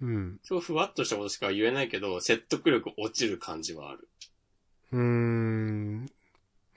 [0.00, 0.40] うん。
[0.42, 4.08] すごいふわっとしたことしか言えないけど、説得力落ちる感じはある。
[4.92, 6.06] うーん。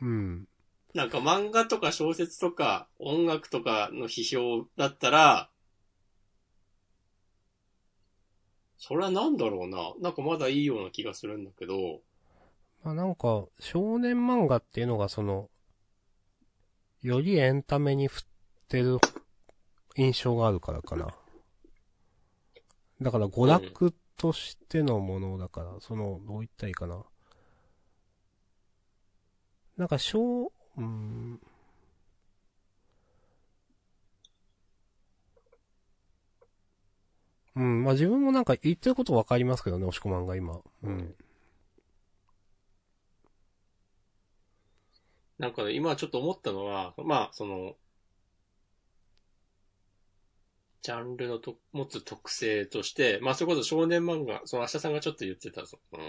[0.02, 0.48] うん。
[0.95, 5.49] なんか漫画とか小説とか音楽とかの批評だったら、
[8.77, 9.93] それはなんだろうな。
[9.99, 11.99] なんかまだいいような気がするんだけど、
[12.81, 15.49] まあなんか、少年漫画っていうのがその、
[17.01, 18.23] よりエンタメに振っ
[18.69, 18.99] てる
[19.97, 21.13] 印象があるからかな。
[23.01, 27.03] だから娯楽としてのものだから、その、どう言ったらいいかな。
[29.75, 31.40] なんか小、うん。
[37.56, 40.60] うん、まあ自分もなんか言ってることわかりますけどね、押し込まんが今。
[40.84, 41.16] うん。
[45.38, 47.76] なんかね今ちょっと思ったのは、まあ、その、
[50.82, 56.00] ジャンルのと持つ特性として、まあ、それこそ少年漫画、その明日さんがちょっと言ってた、その、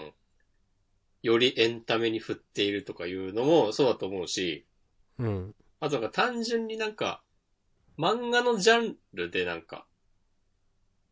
[1.27, 4.65] よりエンタメに振っているとかいうのもそうだと思うし、
[5.19, 5.55] うん。
[5.81, 7.21] あとなんか単純になんか、
[7.99, 9.85] 漫画のジャンルでなんか、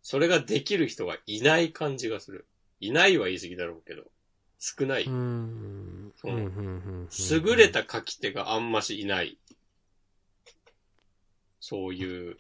[0.02, 2.48] それができる人がいない感じがする。
[2.80, 4.04] いないは言い過ぎだろうけど、
[4.58, 5.04] 少ない。
[5.04, 6.14] うーん。
[6.16, 6.72] そううんうんう
[7.04, 9.38] ん優れた書き手があんましいない。
[11.60, 12.38] そういう、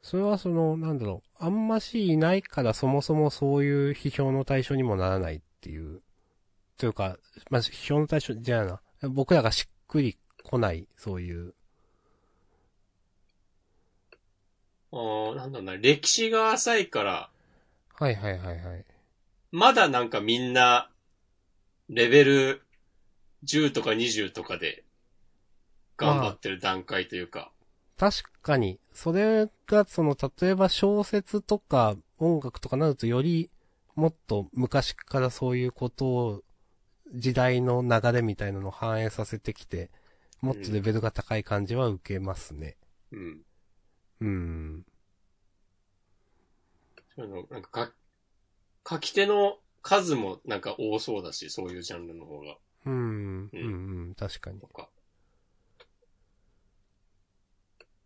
[0.00, 6.00] それはその、なんだろう、あんましいないからそもそもそういう批評の対象にもならないっていう。
[6.82, 7.16] というか、
[7.48, 8.80] まあ、批評の対象じゃあな。
[9.08, 11.54] 僕らがしっくり来ない、そういう。
[14.90, 17.30] あーなんだろうな、歴史が浅いから、
[18.00, 18.84] はいはいはいはい。
[19.52, 20.90] まだなんかみんな、
[21.88, 22.62] レベル
[23.44, 24.82] 10とか20とかで、
[25.96, 27.52] 頑張ってる段階というか、
[27.96, 33.52] 確かに、それがその、例えば小説とか音楽とかなるとより、
[33.94, 36.42] もっと昔からそういうことを、
[37.12, 39.90] 時代の流れみたいなのを反映させてきて、
[40.40, 42.76] もっとレベルが高い感じは受けますね。
[43.12, 43.42] うん。
[44.20, 44.86] うん。
[47.14, 47.92] そういうの、なんかか、
[48.88, 52.56] 書き手の数もなんか多そうだし、そういうジャンルの方が。
[52.86, 54.66] うん、うん、うんうん、確かにと。
[54.68, 54.88] か。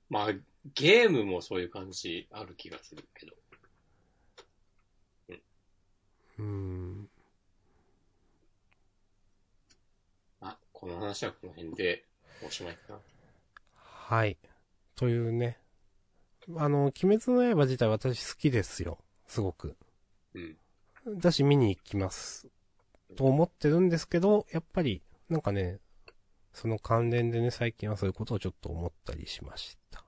[0.09, 0.33] まあ、
[0.75, 3.33] ゲームもそういう感じある気がするけど。
[6.39, 7.09] うん。
[7.16, 7.16] あ、
[10.87, 12.05] この話はこの辺で
[12.47, 12.99] おしまいかな。
[13.75, 14.39] はい。
[14.95, 15.59] というね。
[16.57, 18.99] あの、鬼滅の刃自体私好きですよ。
[19.27, 19.75] すごく。
[20.35, 21.19] うん。
[21.19, 22.47] だし見に行きます。
[23.17, 25.81] と思ってるんですけど、やっぱり、なんかね、
[26.53, 30.05] その関連でね、最近はそういうことをちょっと思ったりしました。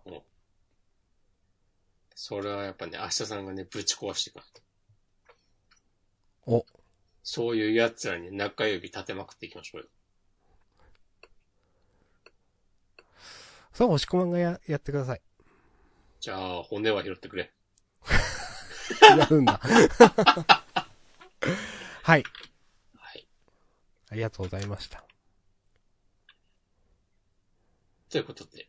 [2.15, 4.63] それはやっぱね、明日さんがね、ぶち壊していかないと。
[6.47, 6.67] お、
[7.25, 9.89] そういう奴らに中指立てまくっていきましょうよ。
[13.79, 15.21] そう、押し込まんがや、やってください。
[16.19, 17.53] じゃあ、骨は拾ってくれ。
[19.17, 19.61] やるんだ。
[22.03, 22.25] はい。
[22.97, 23.29] はい。
[24.11, 25.05] ありがとうございました。
[28.11, 28.69] ということで。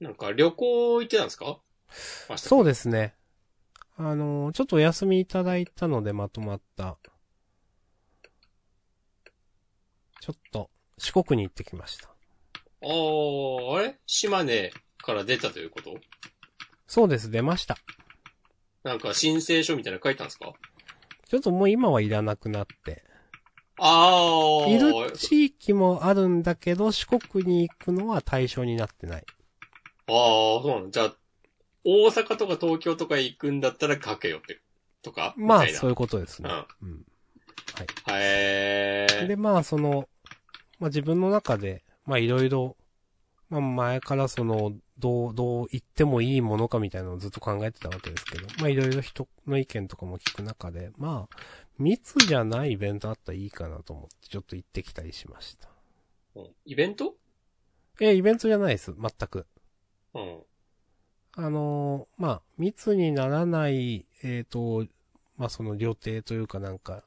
[0.00, 1.60] なんか旅行行ってたんですか？
[2.36, 3.14] そうですね。
[3.96, 6.98] あのーちょっとお休みいただいたのでまとまった。
[10.20, 12.09] ちょっと、四国に行ってきました。
[12.82, 13.98] あー、あれ？
[14.06, 15.94] 島根から出たということ？
[16.86, 17.76] そうです、出ました。
[18.82, 20.52] なんか申請書みたいなの書いたんですか？
[21.28, 23.04] ちょっともう今はいらなくなって。
[23.76, 24.74] あー。
[24.74, 29.24] いる地域もあるんだけど、四国に行くのは対象になってない。
[30.08, 30.90] あー、そうなの。
[30.90, 31.14] じゃあ、
[31.84, 34.60] 大阪とか東京とか行くんだったら書けよって、
[35.02, 35.34] とか？
[35.36, 36.50] まあ、みたいなそういうことですね。
[36.82, 36.88] うん。
[36.90, 37.04] うん。
[39.28, 40.08] で、まあ、その、
[40.78, 42.76] まあ自分の中で、まあいろいろ、
[43.48, 51.36] まあ前からその、どう、どう言ってもいいものかみたいなのをずっと考えてたわけですけど、まあいろいろ人の意見とかも聞く中で、まあ、
[51.78, 55.68] 密じゃないイベントあったらいいかなと思って、ちょっと行ってきたりしました。
[56.34, 57.14] うんイベント？
[58.00, 59.46] え、イベントじゃないです、全く。
[60.14, 60.40] うん。
[61.36, 64.86] あのーまあ、密にならない、えっ、と、
[65.36, 67.04] まあその旅程というかなんか、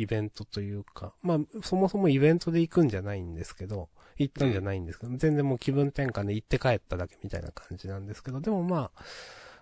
[0.00, 9.02] イベントというか、まあ、そもそもイベントで行くんじゃないんですけど、行ったんじゃないんですけど、全然もう気分転換で行って帰っただけみたいな感じなんですけど、でもまあ、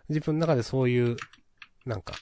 [0.08, 1.16] 自分の中でそういう、
[1.86, 2.14] なんか、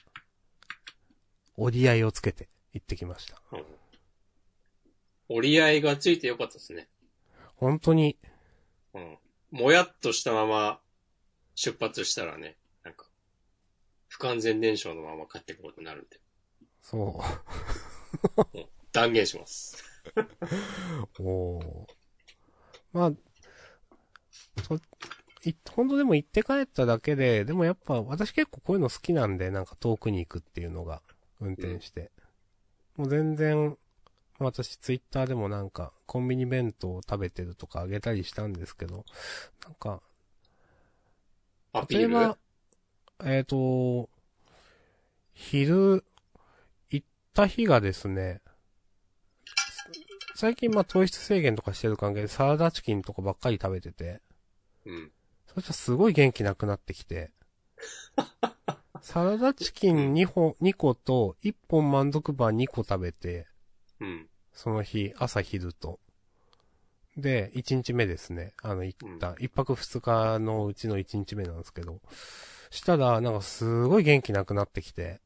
[1.57, 3.39] 折り合いをつけて行ってきました。
[3.51, 3.65] うん。
[5.29, 6.87] 折り合いがついてよかったですね。
[7.55, 8.17] 本当に、
[8.95, 9.17] うん。
[9.51, 10.79] もやっとしたまま
[11.53, 13.05] 出発したらね、なんか、
[14.07, 16.19] 不完全燃焼のまま帰ってくることになるんで、
[16.89, 17.66] そう。
[18.91, 19.83] 断言します。
[21.19, 21.87] おー
[22.93, 23.11] まあ、
[24.63, 24.75] そ、
[25.43, 31.01] い、本当でも行って帰っただけで、でもやっぱ私結構こういうの好きなんで、なんか遠くに行くっていうのが、
[31.39, 32.11] 運転して。
[32.95, 33.77] もう全然、
[34.39, 39.05] 私ツイッターでもなんか、コンビニ弁当を食べてるとかあげたりしたんですけど、
[39.63, 40.01] なんか、
[41.89, 42.37] 例えば、
[43.23, 44.09] えっ、と、
[45.33, 46.03] 昼、行
[47.37, 48.41] った日がですね、
[50.33, 54.21] 最近まあ糖質制限とかしてる関係でサラダチキンとかばっかり食べてて、
[54.85, 55.11] うん。
[55.53, 57.31] そしたらすごい元気なくなってきて、
[59.01, 63.45] サラダチキン2本、2個と1本満足バー2個食べて、
[63.99, 64.27] うん。
[64.51, 65.99] その日、朝昼と。
[67.15, 68.53] で、1日目ですね。
[68.63, 72.01] あの、行った、一泊二日のうちの1日目なんですけど。
[72.71, 75.21] したら、なんかすごい元気なくなってきて、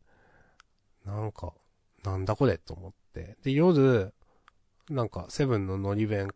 [1.05, 1.53] なんか、
[2.03, 3.37] なんだこれと思って。
[3.43, 4.13] で、夜、
[4.89, 6.29] なんか、セブンの海苔弁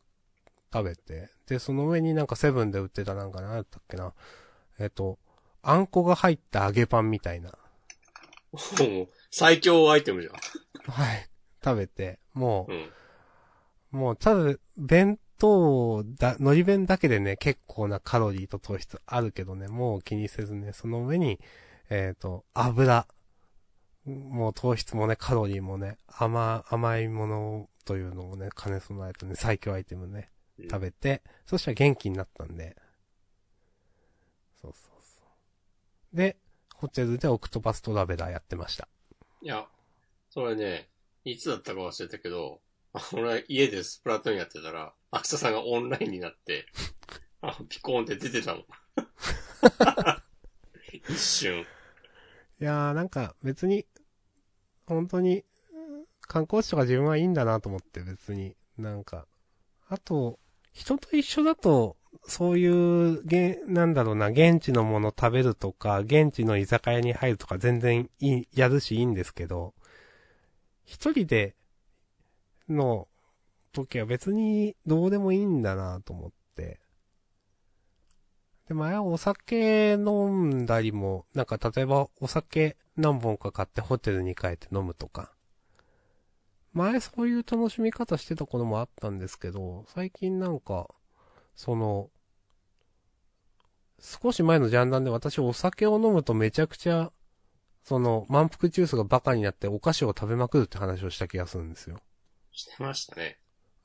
[0.73, 4.13] 食べて、で、その上になんかセブンで売ってたなんかなんだったっけな。
[4.80, 5.17] えっと、
[5.62, 7.51] あんこが入った揚げパンみたいな。
[9.32, 10.34] 最強アイテムじゃん。
[10.91, 11.30] はい。
[11.63, 13.99] 食べて、もうう、ん。
[13.99, 21.39] もう、ただ、弁当だ、海苔弁だけでね、結構なカロリーと糖質あるけどね、もう気にせずね、その上に、
[21.89, 23.08] えっ、と、油。
[24.06, 32.78] もう糖質もね、カロリーもね、甘、甘いものというのもね、兼ね備えたね、最強アイテムね、うん食べて、そしたら元気になったんで。
[34.62, 35.22] そうそうそ
[36.13, 36.15] う。
[36.15, 36.38] で、
[36.74, 38.88] ホテルでオクトパストラベラーやってました。
[39.41, 39.65] いや、
[40.30, 40.88] それね、
[41.26, 42.62] いつだったか忘れたけど、
[43.13, 46.68] 俺は家でスプラトゥーンやってたら、アクサさんがオンラインになって、
[47.41, 48.65] あピコーンって出てたもん。
[51.10, 51.65] 一瞬。
[52.62, 53.86] いやーなんか別に、
[54.86, 55.44] 本当に、
[56.22, 59.26] 観光地とか自分はいいんだなと思って別に、なんか、
[59.89, 60.39] あと、
[60.74, 69.74] 人と一緒だと、そういう、げなんだろうな、現地のもの食べるとか、現地の居酒屋に入るとか全然いい、やるしいいんですけど、
[70.86, 71.56] 一人で
[72.70, 73.08] の
[73.74, 76.35] 時は別にどうでもいいんだなと思って。
[78.67, 85.32] で、前はお酒飲んだりも、なんか例えばお酒何本か買ってホテルに帰って飲むとか。
[86.73, 90.89] 前そういう楽しみ方してた頃もあったんですけど、最近なんか、
[91.56, 92.10] その、
[93.99, 97.12] 少し前のジャンダンで私お酒を飲むとめちゃくちゃ、
[97.84, 101.97] その、満腹ジュースがバカになってお菓子を食べまくるって話をした気がするんですよ。
[102.51, 103.38] してましたね。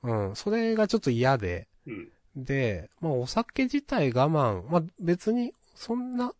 [0.02, 0.36] うん。
[0.36, 2.12] それがちょっと嫌で、うん。
[2.36, 6.34] で、まあお酒自体我慢、まあ別にそんな、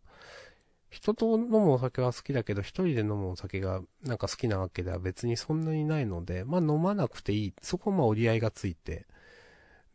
[0.89, 7.53] 人と飲むお酒は好きだけど、一人で飲むお酒がなんか好きなわけでは別にそんなにないので、まあ飲まなくていい。
[7.61, 9.05] そこはまあ折り合いがついて。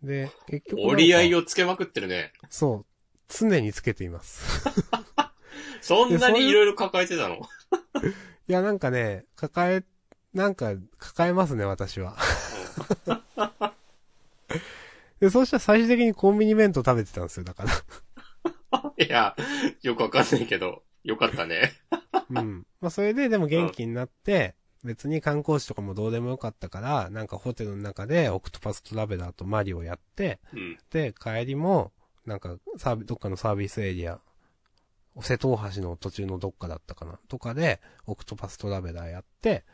[0.02, 0.82] で、結局。
[0.82, 2.32] 折り合いをつけまくってるね。
[2.48, 2.86] そう。
[3.28, 4.70] 常につけています。
[5.82, 7.36] そんなにいろいろ抱えてたの？
[8.48, 9.84] いや、なんかね、抱え、
[10.32, 12.16] なんか、抱えますね、私は。
[15.20, 17.72] で、そうしたら最終的にコンビニ弁当食べてたんですよ、だから。
[19.04, 19.36] いや、
[19.82, 21.72] よくわかんないけど、よかったね。
[22.30, 22.66] うん。
[22.80, 30.78] まあ、それででも元気になって、別に観光地とかもどうでもよかったから、なんかホテルの中でオクトパストラベラーとマリオやって、うん。
[30.90, 31.92] で、帰りも、
[32.24, 34.20] なんかサービ、どっかのサービスエリア、
[35.20, 39.64] 瀬戸大橋の途中のどっかだったかな、とかで、オクトパストラベラーやって、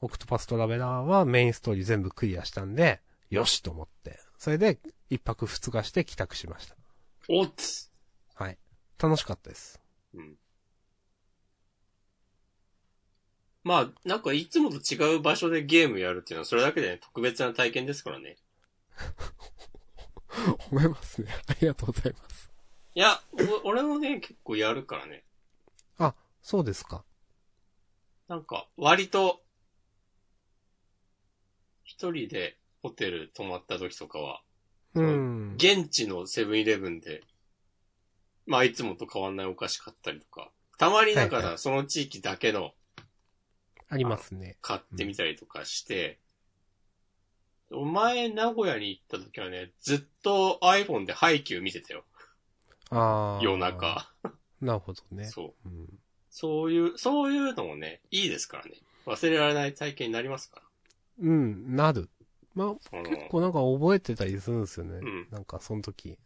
[0.00, 4.78] オクトパストラベラーはメインストーリー全部クリアしたんで、よしと思って、それで
[5.10, 6.76] 一泊二日して帰宅しました。
[7.28, 7.90] おっつ
[8.34, 8.58] はい。
[8.98, 9.80] 楽しかったです。
[10.14, 10.36] うん。
[13.64, 18.36] まあ、なんかいつもと違う場所でゲームやるっていうのは、それだけで、ね、特別な体験ですからね。
[20.70, 21.34] 褒めますね。
[21.48, 22.52] ありがとうございます。
[22.94, 23.20] いや、
[23.64, 25.24] お俺もね、結構やるからね。
[25.98, 27.04] あ、そうですか。
[28.28, 29.42] なんか、割と、
[31.82, 32.56] 一人で
[32.86, 34.40] ホテル泊まった時とかは、
[34.94, 35.54] うん。
[35.56, 37.22] 現地のセブンイレブンで、
[38.46, 42.72] まあいつもと変わんないお菓子買ったりとか、たまにだかはいはらその地域だけの
[43.88, 44.56] ありますね。
[44.62, 46.20] 買ってみたりとかして、
[47.72, 52.04] お前名古屋に行った時はね、ずっと iPhone でハイキュー見てたよ。
[52.90, 53.42] ああ。
[53.42, 54.08] 夜中。
[54.60, 55.24] なるほどね。
[55.24, 55.68] そう。
[55.68, 55.88] うん。
[56.30, 58.72] そういう、そういうのもね、いいですからね。
[59.06, 60.62] 忘れられない体験になりますか
[61.20, 62.08] うん、なる。
[62.56, 64.98] まあ、結構なんか覚えてたりするんですよね。
[64.98, 66.18] うんなんかその時。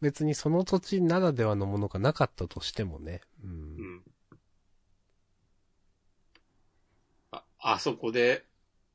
[0.00, 3.20] 別にその土地ならではのものがなかったとしてもね。
[3.42, 3.46] う。
[3.46, 4.02] うんん。
[7.32, 8.44] あ、あそこで、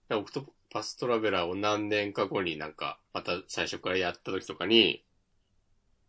[0.10, 5.04] オクトパストラベラーを何年か後になんか、また最初からやった時とかに、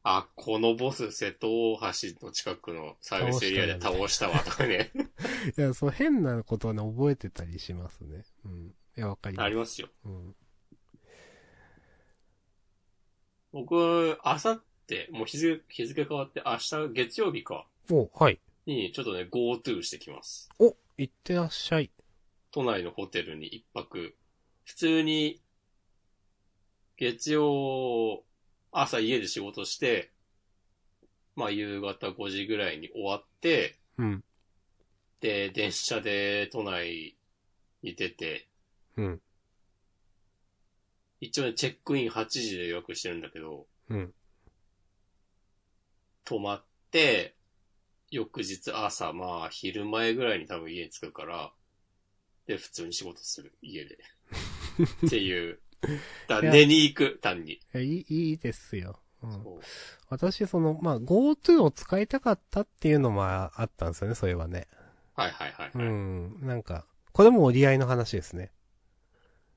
[0.05, 4.93] あ、このボス、瀬戸大橋の近くのサービスエリアで倒したわとかね。
[5.57, 8.25] いや、そう変なことはね、覚えてたりしますね。
[8.45, 8.75] うん。
[8.97, 9.47] いや、わかります。
[9.47, 9.89] ありますよ。
[10.05, 10.37] うん。
[13.53, 18.39] 僕、あさって、もう日付、日付変わって明日月曜日か、お、はい。
[18.67, 20.49] に、ちょっとね、GoTo してきます。
[20.59, 21.91] お、行ってらっしゃい。
[22.51, 24.15] 都内のホテルに一泊。
[24.65, 25.41] 普通に、
[26.97, 28.23] 月曜、
[28.71, 30.11] 朝家で仕事して、
[31.35, 34.25] まあ夕方5時ぐらいに終わって、うん。
[35.21, 37.17] で、電車で都内
[37.83, 38.47] に出て、
[38.97, 39.21] うん。
[41.23, 44.13] 一応ね、チェックイン8時で予約してるんだけど、うん。
[46.25, 47.37] 泊まって、
[48.11, 51.53] 翌日朝、まあ昼前ぐらいに多分家に着くから、
[52.49, 53.99] で、普通に仕事する、家で。
[55.07, 55.61] っていう。
[56.27, 57.53] だ寝に行く、単に。
[57.53, 58.99] いや、いい、いいですよ。
[59.23, 59.33] うん。
[59.33, 59.61] そう
[60.09, 64.67] 私、その、まあ、GoTo を使いたかったっていうのもあったんですよね、そういえばね。
[65.15, 66.41] はいはいはい、うはいん。
[66.41, 68.51] なんか、これも折り合いの話ですね。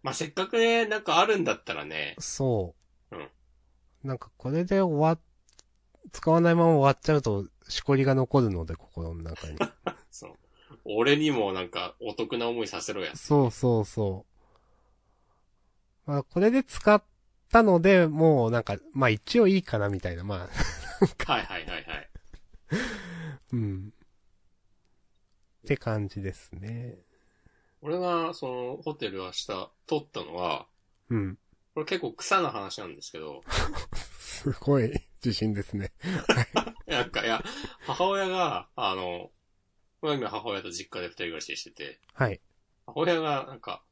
[0.06, 2.76] まあ、せっかくね、なんかあるんだったらね、そ
[3.12, 3.16] う。
[3.16, 3.28] うん
[4.04, 5.20] なんか、これで終わっ、
[6.12, 9.58] 使わないまま終わっちゃうと、しこりが残るので、心の中に。
[10.12, 10.36] そう。
[10.84, 13.16] 俺にもなんかお得な思いさせろや。
[13.16, 14.28] そうそうそ
[16.06, 16.12] う。
[16.12, 17.04] まあ、これで使っ
[17.52, 20.38] たので、もうなんか、まあ一応いいかなみたいな、まあ、
[21.34, 22.10] はいはいはいはい。
[23.54, 23.94] うん。
[25.64, 27.00] って感じですね。
[27.86, 29.46] 俺が、その、ホテル明日
[29.86, 30.66] 取ったのは、
[31.12, 31.38] うん。
[31.76, 33.44] これ結構草な話なんですけど、
[33.94, 34.92] すごい
[35.24, 35.92] 自信ですね。
[36.88, 37.44] なんか、いや、
[37.86, 39.30] 母親が、あの、
[40.02, 42.42] まあ今母親と実家で二人暮らししてて、はい。
[42.88, 43.84] 母親が、なんか、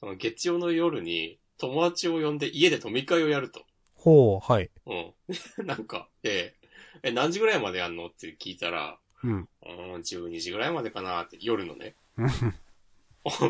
[0.00, 3.64] その月曜の夜に友達を呼んで家で飲み会をやると。
[3.94, 4.70] ほう、はい。
[4.86, 5.14] うん。
[5.64, 6.56] なんか、で、
[7.04, 8.08] え、何時ぐらいまでやんの？
[8.08, 9.48] って聞いたら、うん。
[9.62, 11.94] うーん、12時ぐらいまでかなって、夜のね。
[12.16, 12.65] うんお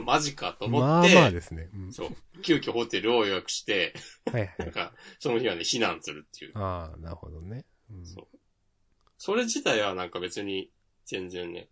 [0.05, 1.69] マジかと思まあって、まあですね。
[1.75, 1.93] うん。
[1.93, 2.11] そう、
[2.43, 3.95] 急遽ホテルを予約して、
[4.33, 4.55] はいはい。
[4.59, 6.59] なんか、その日はね、避難するっていう。
[6.59, 7.65] ああ、なるほどね。
[7.91, 8.39] うん、そう
[9.19, 10.71] それ自体はなんか別に、
[11.05, 11.69] 全然ね、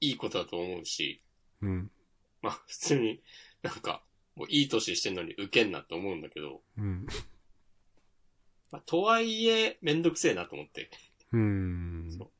[0.00, 1.22] いいことだと思うし、
[1.60, 1.90] うん。
[2.42, 3.22] まあ普通に、
[3.62, 4.02] なんか、
[4.36, 7.06] もういい年してんのに受けんなって思うんだけど、うん。
[8.70, 10.90] まあ、とはいえ、めんどくせえなと思って、
[11.32, 12.14] うん。
[12.16, 12.30] そう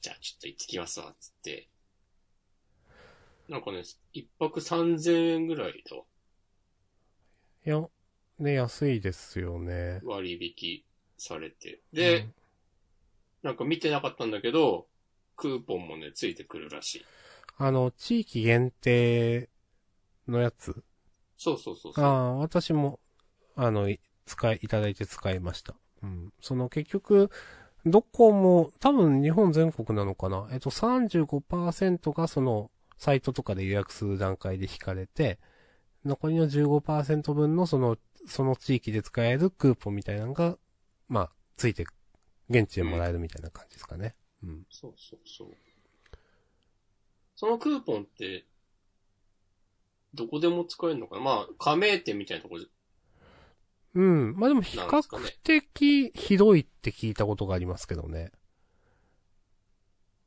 [0.00, 1.68] じゃあちょっと行ってきますわ、つって。
[3.48, 3.82] なんかね、
[4.12, 6.02] 一泊3000円ぐらいだわ。
[7.66, 7.88] いや、
[8.38, 10.00] ね、安いですよね。
[10.04, 10.82] 割引
[11.16, 11.80] されて。
[11.92, 12.26] で、
[13.42, 14.86] なんか見てなかったんだけど、
[15.36, 17.04] クーポンもね、ついてくるらしい。
[17.56, 19.48] あの、地域限定
[20.28, 20.84] のやつ？
[21.36, 22.04] そうそうそうそう。
[22.04, 23.00] ああ、私も、
[23.56, 25.74] あの、い使い、いただいて使いました。
[26.02, 26.32] うん。
[26.40, 27.30] その結局、
[27.86, 30.48] どこも、多分日本全国なのかな？
[30.52, 35.38] えっと、35%がその、サイトとかで予約する段階で引かれて、
[36.04, 37.96] 残りの15%分のその、
[38.26, 40.58] その地域で使えるクーポンみたいなのが、
[41.08, 41.86] まあ、ついて、
[42.50, 44.14] 現地でもらえるみたいな感じですかね。
[44.42, 44.66] うん。
[44.70, 45.48] そうそうそう。
[47.36, 48.46] そのクーポンって、
[50.14, 51.22] どこでも使えるのかな？
[51.22, 52.68] まあ、加盟店みたいなところで、
[53.94, 54.34] うん。
[54.36, 55.02] まあでも比較
[55.42, 58.32] 的広いって聞いたことがありますけどね。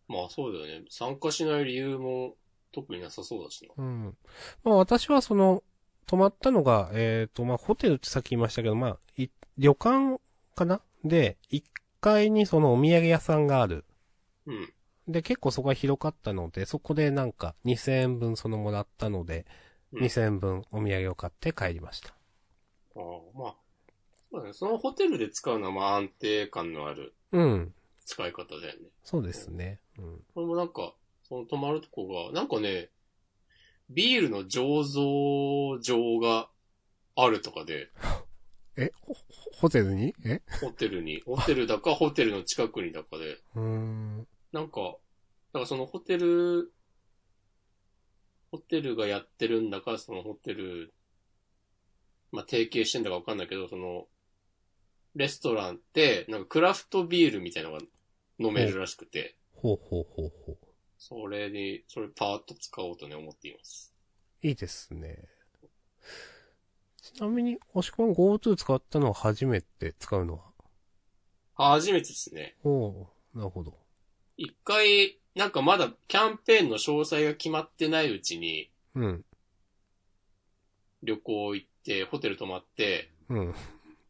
[0.08, 0.86] まあそうだよね。
[0.90, 2.36] 参加しない理由も
[2.72, 3.74] 特になさそうだしな。
[3.78, 4.18] うん。
[4.64, 5.64] まあ私はその、
[6.08, 10.20] 泊まったのが、えっ、と、まあホテルってさっき言いましたけど、まあ、い旅館
[10.56, 10.82] かな？
[11.04, 11.64] で、1
[12.00, 13.86] 階にそのお土産屋さんがある。
[14.46, 14.74] うん。
[15.08, 19.46] で、結構そこが広かったので、そこでなんか2000円分そのもらったので、
[19.94, 22.10] うん2000円分お土産を買って帰りました。
[22.96, 23.02] ああ、
[23.38, 23.56] まあ。
[24.32, 24.54] そうだね。
[24.54, 27.74] そのホテルで使うのはまあ安定感のあるうん。
[28.06, 28.88] 使い方だよね。
[29.04, 29.82] そうですね。
[29.98, 30.24] うん。
[30.34, 30.94] これもなんか、
[31.32, 32.90] その泊まるとこが、なんかね、
[33.90, 36.50] ビールの醸造場が
[37.16, 37.90] あるとかで、
[38.76, 39.16] え、ホ
[39.54, 40.14] ホテルに？
[40.26, 40.42] え？
[40.60, 44.28] ホテルに、ホテルだかホテルの近くにだかで、 うーん。
[44.52, 44.90] なんか、だ
[45.54, 46.74] からそのホテル、
[48.52, 50.94] ホテルがやってるんだか、そのホテル、
[52.34, 54.10] まあ、提携してんだかわかんないけど、その、
[55.16, 57.82] レストランって、なんかクラフトビールみたいなのが
[58.38, 60.71] 飲めるらしくて、ほうほうほうほう。
[61.04, 63.92] それに、それパーッと使おうとね、思っています。
[64.44, 65.18] いいですね。
[67.02, 70.42] ちちなみに、押し込み GoTo 使ったのは初めて使うの
[71.56, 71.76] は？
[71.78, 72.56] 初めてですね。
[72.64, 73.78] おおなるほど。
[74.38, 79.26] 一回、なんかまだキャンペーンの詳細が決まってないうちにうん。
[81.02, 83.56] 旅行行って、ホテル泊まって、うん。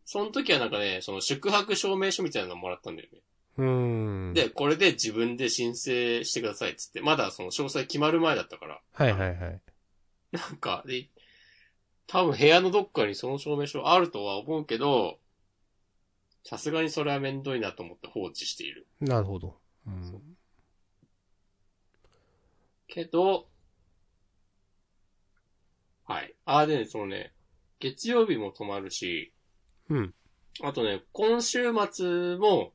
[0.05, 3.19] その時はなんかね、その宿泊証明書みたいなのもらったんだよね。
[3.61, 4.33] うーん。
[4.33, 9.61] で、これで自分で申請してくださいっつって、まだその詳細決まる前だったから、はいはいはい。
[10.31, 11.09] なんか、で、
[12.07, 15.19] 多分部屋のどっかにその証明書あるとは思うけど、
[16.43, 18.87] さすがにそれはめんどいなと思って放置している。
[18.99, 19.59] なるほど。
[19.85, 20.21] うん。
[22.87, 23.47] けど、
[26.05, 26.33] はい。
[26.45, 27.31] あ、でね、そのね、
[27.79, 29.31] 月曜日も泊まるし、
[29.89, 30.13] うん。
[30.63, 32.73] あとね、今週末も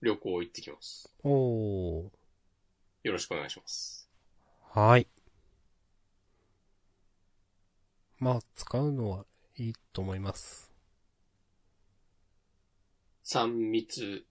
[0.00, 1.12] 旅行行ってきます。
[1.24, 2.10] おー。
[3.04, 4.08] よろしくお願いします。
[4.70, 5.08] はい。
[8.18, 9.26] まあ、使うのは
[9.56, 10.72] いいと思います。
[13.22, 14.24] 三密、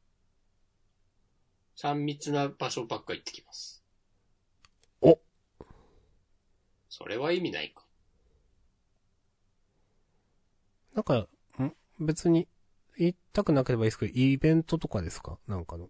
[1.75, 3.83] 三密な場所ばっか行ってきます。
[5.01, 5.19] お
[6.89, 7.85] それは意味ないか。
[10.95, 11.27] なんか、
[11.59, 11.75] ん？
[11.99, 12.47] 別に、
[12.97, 15.37] 言いたくなければいいですけど、イベントとかですか？
[15.47, 15.85] なんかの。
[15.85, 15.89] い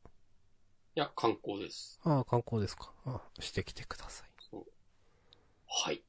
[0.96, 2.00] や、観光です。
[2.04, 2.92] ああ、観光ですか。
[3.06, 4.28] ああしてきてください。
[5.70, 6.02] はい。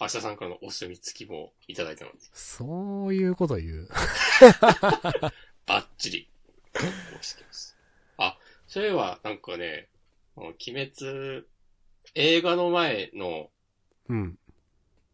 [0.00, 3.88] 明日さんからのお墨付きもいただいたので、そういうこと言う。
[5.66, 6.28] バッチリ、
[7.22, 7.76] してきます。
[8.18, 9.88] あ、そういえば、なんかね、
[10.36, 11.46] 鬼滅、
[12.14, 13.50] 映画の前の、
[14.08, 14.38] うん。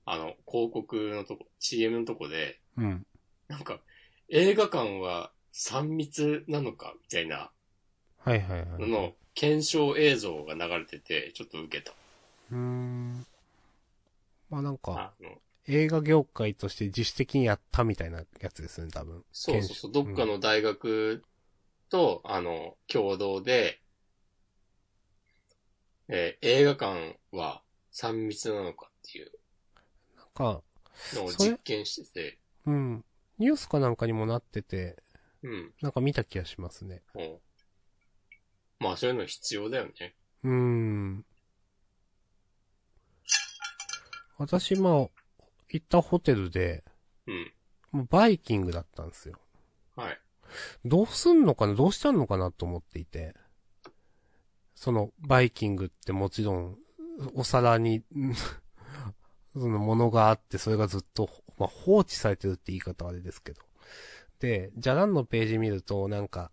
[0.06, 3.06] あの、広告のとこ、CM のとこで、うん。
[3.48, 3.80] なんか、
[4.30, 7.52] 映画館は3密なのかみたいな
[8.24, 8.66] はいはいはい。
[8.78, 11.92] のの検証映像が流れてて、ちょっと受けた。
[12.50, 13.26] うーん。
[14.50, 15.30] まあなんか、あの、
[15.66, 19.24] 映画業界として自主的にやったみたいなやつですね、多分。
[19.32, 21.22] そうそうそう、どっかの大学
[21.90, 23.80] と、あの、共同で、
[26.08, 29.32] えー映画館は3密なのかっていう
[30.16, 30.62] なんか、
[31.12, 33.04] のをそれ実験してて、うん。
[33.40, 35.02] ニュースかなんかにもなってて、
[35.42, 35.72] うん。
[35.80, 37.02] なんか見た気がしますね。
[37.14, 37.38] うん
[38.78, 40.14] まあそういうの必要だよね。
[40.42, 41.24] うーん。
[44.38, 44.94] 私、まあ、
[45.68, 46.82] 行ったホテルで、
[47.92, 48.06] うん。
[48.08, 49.38] バイキングだったんですよ。
[49.96, 50.18] はい。
[50.86, 53.34] どうすんのかなどうしたんのかなと思っていて。
[54.74, 56.78] その、バイキングってもちろん、
[57.34, 58.34] お皿に、う ん
[59.52, 61.28] そのものがあって、それがずっと、
[61.60, 63.60] まあ、放置されてるって言い方はあれですけど。
[64.40, 66.50] で、じゃらんのページ見ると、なんか、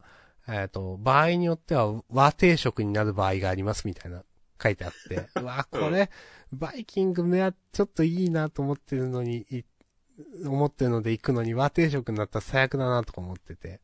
[0.49, 4.23] えっ、と、場合によっては和定食になる場合がありますみたいな
[4.61, 6.09] 書いてあって、 うわ、これ、
[6.51, 9.63] バイキングね、ちょっといいなと思ってるのに、い
[10.45, 13.81] 思ってるので行くのに和定食になったら最悪だなとか思ってて。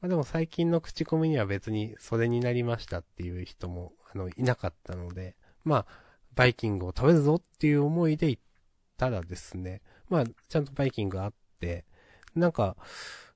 [0.00, 5.86] まあでも最近の口コミには別にそれになりましたっていう人も、あの、いなかったので、まあ、
[6.34, 8.42] バイキングを食べるぞっていう思いで行っ
[8.98, 11.84] たらですね、まあ、ちゃんとバイキングあって、
[12.34, 12.76] なんか、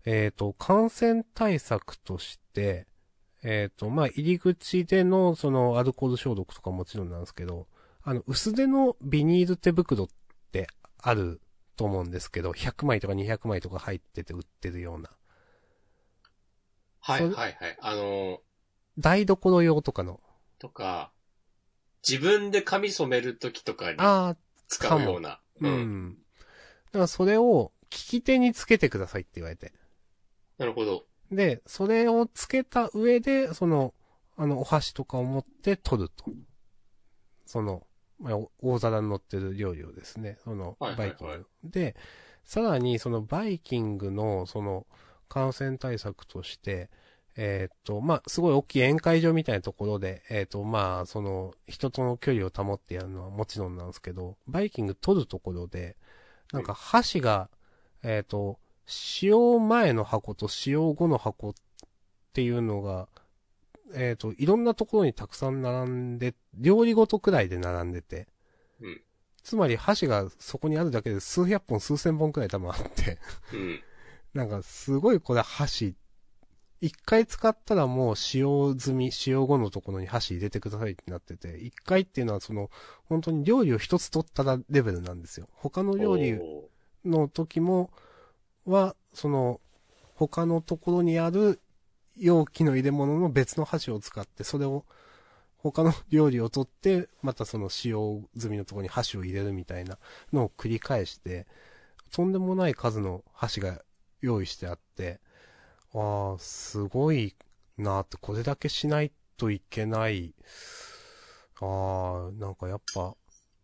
[0.04, 2.86] えっ、と、感染対策として、
[3.42, 7.66] えっ、と、まあ、入り口での、その、アルコール消毒とかもちろんなんですけど、
[8.02, 10.08] あの、薄手のビニール手袋っ
[10.52, 10.68] て
[10.98, 11.40] ある
[11.76, 15.10] と思うんですけど、100枚とか200枚とか入ってて売ってるような。
[17.00, 17.78] はいはいはい。
[17.80, 18.40] あの
[18.98, 20.20] 台所用とかの。
[20.58, 21.10] とか、
[22.06, 24.36] 自分で髪染めるときとかにあ
[24.68, 25.30] 使うような。
[25.30, 26.18] あ、うん。
[26.92, 29.72] だからそれを、利き手につけてくださいって言われて。
[30.58, 31.04] なるほど。
[31.32, 33.94] で、それをつけた上で、その、
[34.36, 36.24] あの、お箸とかを持って取ると。
[37.46, 37.86] その、
[38.20, 41.46] まあ、お大皿に乗ってる料理をですね、その、はいはいはいバイキング。
[41.64, 41.96] で、
[42.44, 44.86] さらに、そのバイキングの、その、
[45.28, 46.90] 感染対策として、
[47.36, 55.96] えーっと、まあ、すごい大きい宴会場みたいなところで、えーっと、まあ、その、人との距離を保ってやるのはもちろんなんですけど、バイキング取るところで、
[56.52, 57.48] なんか箸が、
[58.02, 61.52] えーっと、使用前の箱と使用後の箱っ
[62.32, 63.08] ていうのが、
[63.94, 68.28] えっ、と、いろんなところにたくさん並んで、料理ごとくらいで並んでて、
[68.80, 69.00] うん。
[69.42, 73.18] つまり箸がそこにあるだけで数百本数千本くらい多分あって、
[73.52, 73.80] うん。
[74.34, 75.94] なんかすごいこれ箸、
[76.80, 82.70] 一回使ったらもう使用済み、使用後のところに箸入れてくださいってなってて、一回っていうのはその、
[83.04, 85.48] 本当に料理を一つ取ったらレベルなんですよ。
[85.52, 86.70] 他の料理お
[87.04, 87.90] の時も、
[88.64, 89.60] は、その、
[90.14, 91.60] 他のところにある
[92.16, 94.84] 容器の入れ物の別の箸を使って、それを、
[95.58, 99.98] 他の料理を取って、またその使用済みのところに箸を入れるみたいな
[100.32, 101.46] のを繰り返して、
[102.10, 103.82] とんでもない数の箸が
[104.22, 105.20] 用意してあって、
[105.94, 107.34] ああ、すごい
[107.76, 110.34] なって、これだけしないといけない。
[111.60, 113.14] ああ、なんかやっぱ、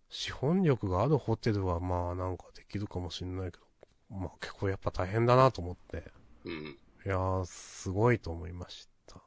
[0.08, 3.64] 資本力があるホテルはまあなんかできるかもしれないけど、
[4.10, 6.04] まあ結構やっぱ大変だなと思って。
[6.44, 6.52] うん。
[6.52, 9.20] いやー、すごいと思いました。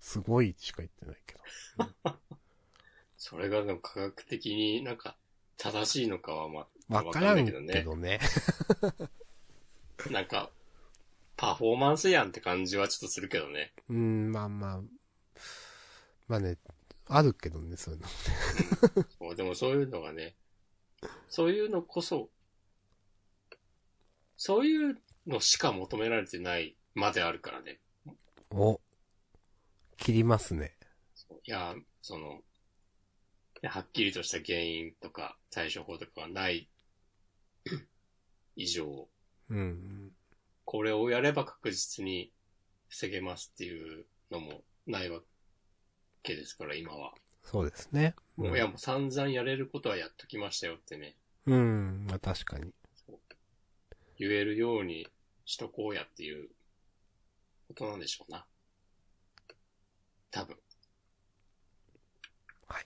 [0.00, 2.18] すごいしか言ってないけど。
[3.16, 5.16] それがでも科学的になんか
[5.56, 8.18] 正しいのかはまあ、わからんけわどどね。
[10.10, 10.50] なんか、
[11.42, 13.72] パフォーマンスやんって感じはちょっとするけどね。
[13.88, 14.80] うん、まあまあ。
[16.28, 16.56] まあね、
[17.08, 18.06] あるけどね、そういうの。
[19.18, 20.36] そうでもそういうのがね、
[21.28, 22.30] そういうのこそ、
[24.36, 27.80] そういうのしか求められてないまであるからね。
[28.52, 28.80] お。
[29.96, 30.76] 切りますね。
[31.44, 32.40] いや、その、
[33.64, 36.68] はっきりとした原因とか対処法とかはない
[38.54, 39.08] 以上、
[39.50, 40.12] うん。
[40.64, 42.32] これをやれば確実に
[42.88, 45.20] 防げますっていうのもないわ
[46.22, 47.14] けですから、今は。
[47.42, 48.14] そうですね。
[48.36, 52.72] もういや、もう散々やれることはやっときましたよってね、うん、まあ確かに。
[54.18, 55.08] 言えるように
[55.44, 56.48] しとこうやっていう
[57.68, 58.46] ことなんでしょうな。
[60.30, 60.56] 多分。
[62.68, 62.84] はい。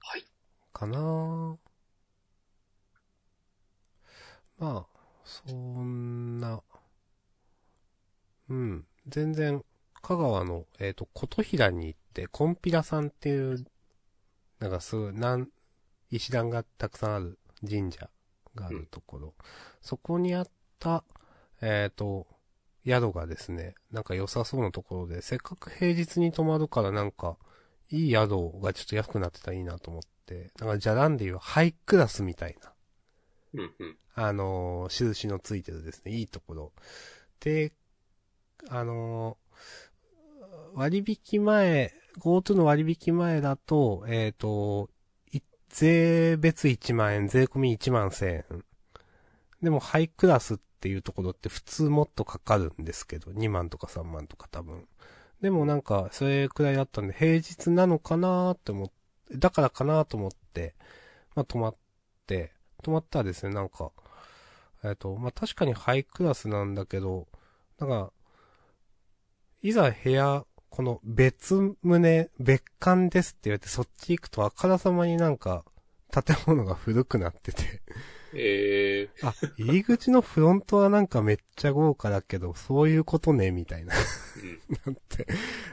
[0.00, 0.24] はい。
[0.72, 1.63] かなぁ
[4.58, 6.62] まあ、そんな、
[8.48, 9.64] うん、全然、
[10.02, 13.64] 香川の、えっ、と、琴平に行って、コンピラさんっていう、
[14.60, 15.48] なんかすごい、なん、
[16.10, 17.38] 石段がたくさんある
[17.68, 18.10] 神社
[18.54, 19.34] があるところ、
[19.80, 20.46] そこにあっ
[20.78, 21.04] た、
[21.60, 22.26] えっ、と、
[22.86, 27.38] 宿がですね、なんか良さそうなところで、せっかく平日に泊まるからなんか、
[27.90, 32.73] いい宿がちょっと安くなってたらいいなと思って、なんかじゃらんでいうハイクラスみたいな、
[33.54, 33.96] うんうん。
[34.14, 36.72] あの印のついてるですね、いいところ。
[37.40, 37.72] で、
[38.68, 39.36] あの
[40.74, 44.90] 割引前、GoTo の割引前だと、えっ、と、
[45.74, 48.64] 税別1万円、税込み1万1000円。
[49.60, 54.86] でも、ハイクラスっていうところって普通もっとかかるんですけど、2万とか3万とか多分。
[55.40, 60.76] でもなんか、それくらいだったんで、平日なのかなーって思って、だからかなーと思って、
[61.34, 61.76] まあ、泊まっ
[62.28, 62.52] て、
[62.84, 63.90] 止まったらですね、なんか、
[64.84, 67.26] えっ、と、まあ、確かにハイクラスなんだけど、
[67.78, 68.12] なんか、
[69.62, 75.64] いざ部屋、この別棟、別館ですって言われてそっち行くとあからさまになんか、
[76.10, 77.82] 建物が古くなってて、
[78.34, 83.94] ええあ、入り口のフロントはなんかめっちゃ豪華だけど、そういうことね、みたいな。
[83.94, 84.92] うん。
[84.92, 85.26] なんて。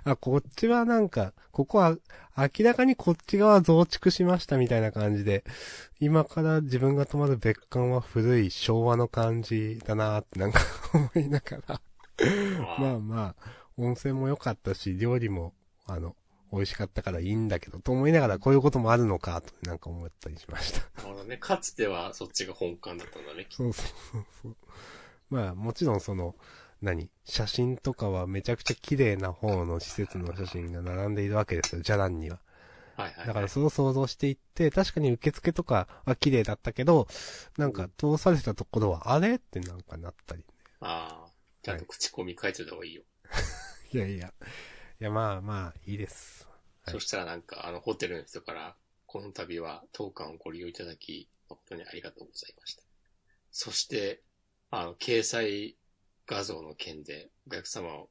[0.03, 1.97] あ、こっちはなんか、ここは
[2.37, 5.43] 明らかにこっち側増築しましたみたいな感じで、
[5.99, 10.61] 今から自分が泊まる別館は古い昭和の感じだなーってなんか
[10.93, 11.81] 思いながら。
[12.79, 15.53] まあまあ、温泉も良かったし、料理も、
[15.85, 16.15] あの、
[16.51, 20.79] 美味しかったからいいんだけど、と思いながらこういうこともあるのか、となんか思ったりしました。
[21.01, 21.37] なるほどね。
[21.37, 23.47] かつてはそっちが本館だったんだね。
[23.49, 24.55] そうそうそうそう。
[25.29, 26.35] まあ、もちろんその、
[26.81, 27.09] 何？
[27.25, 32.39] 写真とかはめちゃくちゃ綺麗な方の施設の写真が並んでいるわけですよ、じゃらんには。
[32.97, 33.27] はいはい。
[33.27, 37.07] だからそれを想像していって、確かに受付とかは綺麗だったけど、
[37.57, 40.43] なんか通されたところはあれってなんかなったり。
[40.81, 41.31] ああ。
[41.63, 43.03] ちゃんと口コミ書いておいた方がいいよ。
[43.93, 44.33] いやいや。
[45.01, 46.47] いや、まあまあ、いいです。
[46.83, 48.75] はいそしたらなんか、あの、ホテルの人から、
[49.07, 52.83] この度は当館をご利用いただき、誠にありがとうございました。
[53.49, 54.21] そして、
[54.69, 55.75] あの、掲載
[56.27, 58.09] 画像の件で、お客様を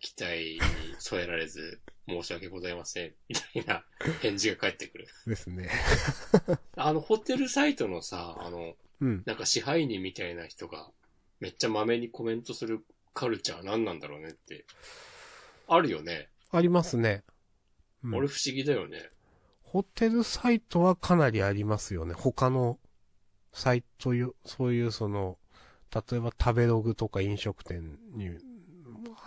[0.00, 0.60] 期待に
[0.98, 3.84] 添えられず、 申し訳ございません、みたいな
[4.20, 5.06] 返事が返ってくる。
[5.28, 5.70] ですね。
[6.74, 9.22] あの、ホテルサイトのさ、あの、うん。
[9.26, 10.90] なんか支配人みたいな人が、
[11.38, 12.84] めっちゃまめにコメントする
[13.14, 14.64] カルチャー何なんだろうねって、
[15.72, 16.28] あるよね。
[16.50, 17.22] ありますね。
[18.02, 19.10] うん俺不思議だよね。
[19.62, 22.12] ホテルサイトはかなりありますよね。
[22.12, 22.80] 他の
[23.52, 25.38] サイトよ、そういうその、
[25.94, 28.30] 例えば食べログとか飲食店に、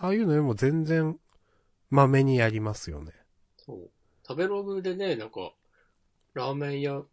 [0.01, 1.17] ああいうのよりも全然、
[1.89, 3.13] まめにやりますよね。
[3.57, 3.89] そう。
[4.27, 5.53] 食べログでね、なんか、
[6.33, 7.03] ラーメン屋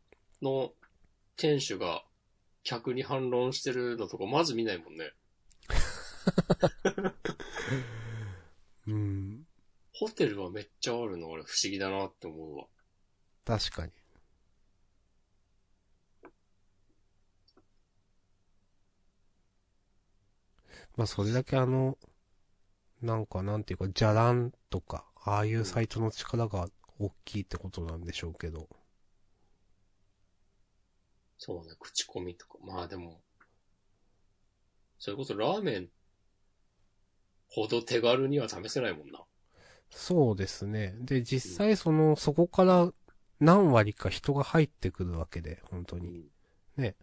[0.42, 0.72] の
[1.36, 2.02] 店主が
[2.64, 5.12] 客に反論してるのとかまず見ないもんね。
[8.90, 9.46] うん。
[9.92, 12.66] ホテルはめっちゃあるの俺不思議だなって思うわ。
[13.44, 13.92] 確かに。
[20.96, 21.96] まあ、それだけあの、
[23.00, 26.68] なんかなんていうか、じゃらんとか、ああいうサイトの力が
[26.98, 28.68] 大きいってことなんでしょうけど。
[31.38, 32.58] そうね、口コミとか。
[32.62, 33.20] まあでも、
[34.98, 35.88] それこそラーメン
[37.50, 39.20] ほど手軽には試せないもんな。
[39.90, 40.94] そうですね。
[41.00, 42.92] で、実際その、そこから
[43.40, 46.28] 何割か人が入ってくるわけで、本当に。
[46.76, 46.94] ね。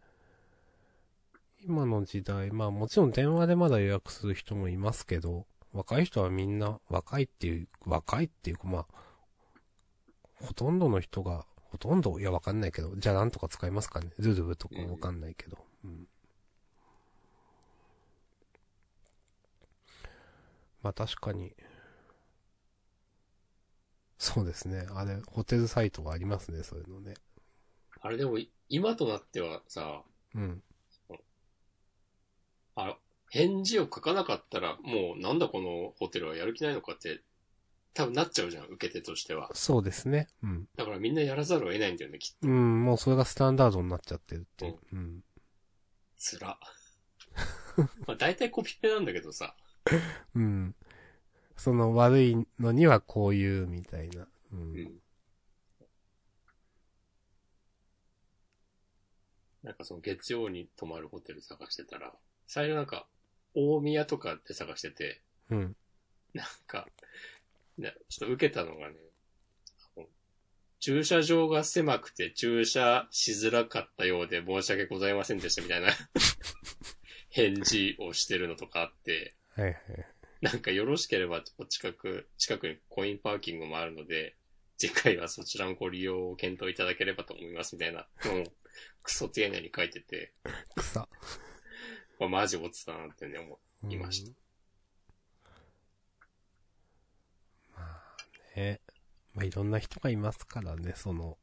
[1.65, 8.85] 今の時代、まあもちろん電話でまだ予約する人もいますけど、若い人はみんな、若いっていう、若いっていうかまあ、
[10.35, 14.11] ほとんどの人が、ほとんど、いやわかんないけど、じゃあなんとか使いますかね。
[14.17, 15.57] ズルブとかわかんないけど。
[15.83, 16.07] うん。
[20.87, 21.53] まあ確かに。
[24.17, 24.87] そうですね。
[24.95, 27.15] あれ、ホテルサイトがありますね、そういうのね。
[27.99, 28.37] あれでも、
[28.69, 30.63] 今となってはさ、うん。
[32.75, 32.97] あ、
[33.29, 37.21] 返事を書かなかったら、もうなんだこのホテルはやる気ないのかって、
[37.93, 39.49] 多分なっちゃうじゃん、受け手としては。
[39.53, 40.29] そうですね。
[40.41, 40.69] うん。
[40.77, 42.47] だからみんなやらざるを得ないんだよね、きっと。
[42.47, 44.79] うん、もうそれがスタンダードになっちゃってるっていう。
[44.93, 45.23] うん。
[46.15, 46.57] つら。
[48.07, 49.55] まあ大体コピペなんだけどさ。
[50.35, 50.75] うん。
[51.57, 54.21] その悪いのにはこういうみたいな。
[54.21, 54.27] う。
[54.53, 54.91] うんん。
[59.63, 62.13] なんかその月曜に泊まるホテル探してたら、
[62.45, 63.07] 最初なんか、
[63.53, 65.75] 大宮とかで探してて、うん。
[66.33, 66.87] なんか、
[67.77, 68.95] ね、ちょっと受けたのがね、
[70.79, 75.87] 駐車場が狭くて駐車しづらかったようで申し訳ございませんでしたみたいな
[77.29, 80.16] 返事をしてるのとかあって、はいはい。
[80.41, 84.35] なんかよろしければお近く、近くにコインパーキングもあるので、
[84.77, 88.43] 次回はそちらのご利用を検討いただければと思いますみたいなのを
[89.01, 90.33] クソ丁寧に書いてて、
[90.75, 91.09] 草。
[92.19, 93.93] まあ、マジ落ちたなってね、思う。
[93.93, 94.35] いましたうん。
[97.73, 98.15] まあ
[98.55, 98.81] ね。
[99.33, 101.37] まあいろんな人がいますからね、その。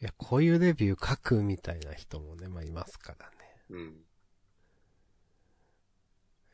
[0.00, 3.36] いや、こういうレビュー書くみたいな人もね、まあいますからね。
[3.70, 4.04] うん。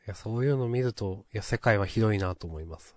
[0.09, 2.95] いや、そういうの見ると、いや、世界は広いなと思います。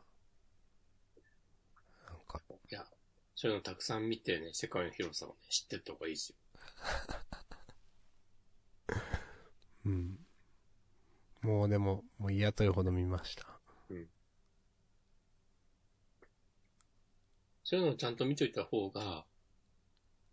[2.08, 2.40] なんか、
[2.70, 2.86] いや、
[3.34, 6.36] そういうのたくさん見てね、世界の広さをね、知ってった方がいいですよ。
[9.84, 10.26] うん。
[11.42, 13.60] もうでも、もう嫌というほど見ました。
[17.62, 19.26] そういうのをちゃんと見といた方が、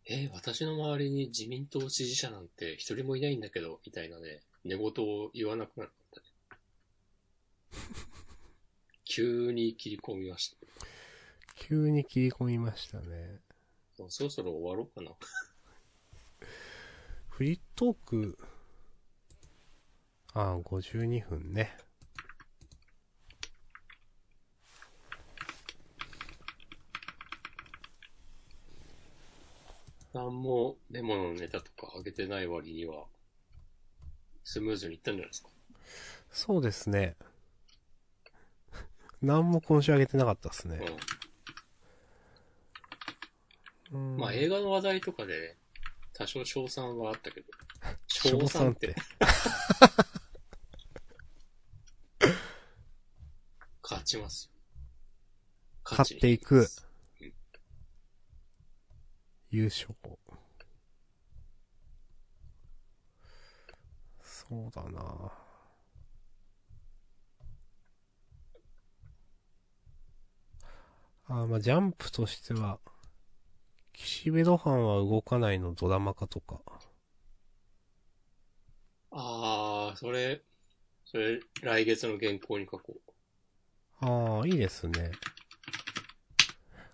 [0.05, 6.29] えー私の周りに自民党支持者なんて一人もいないんだけど、みたいなね、寝言を言わなくなったね。
[9.19, 10.57] 急に切り込みました。
[11.57, 13.41] 急に切り込みましたね。
[14.07, 15.11] そろそろ終わろうかな。
[17.27, 18.37] フリートーク、
[20.33, 21.77] ああ、52分ね。
[30.13, 33.05] なんもレモンのネタとか上げてない割には、
[34.45, 35.49] スムーズにいったんじゃないですか？
[36.31, 37.17] そうですね。
[39.21, 40.79] 何も今週あげてなかったですね。
[40.81, 41.19] うん
[43.91, 44.17] うん。
[44.17, 45.57] まあ映画の話題とかで、
[46.13, 47.47] 多少賞賛はあったけど。
[48.07, 48.95] 賞 賞賛ってて。
[53.81, 54.59] 勝ちますよ。
[55.83, 56.73] 勝っていく勝ち
[57.21, 57.49] に行きます
[59.49, 59.95] 優勝。
[64.21, 65.48] そうだな
[71.31, 72.79] あーまあ、ジャンプとしては、
[73.93, 76.59] 岸辺露伴は動かないのドラマ化とか。
[79.11, 80.41] ああ、それ、
[81.05, 84.05] それ、来月の原稿に書こう。
[84.05, 85.11] ああ、いいですね。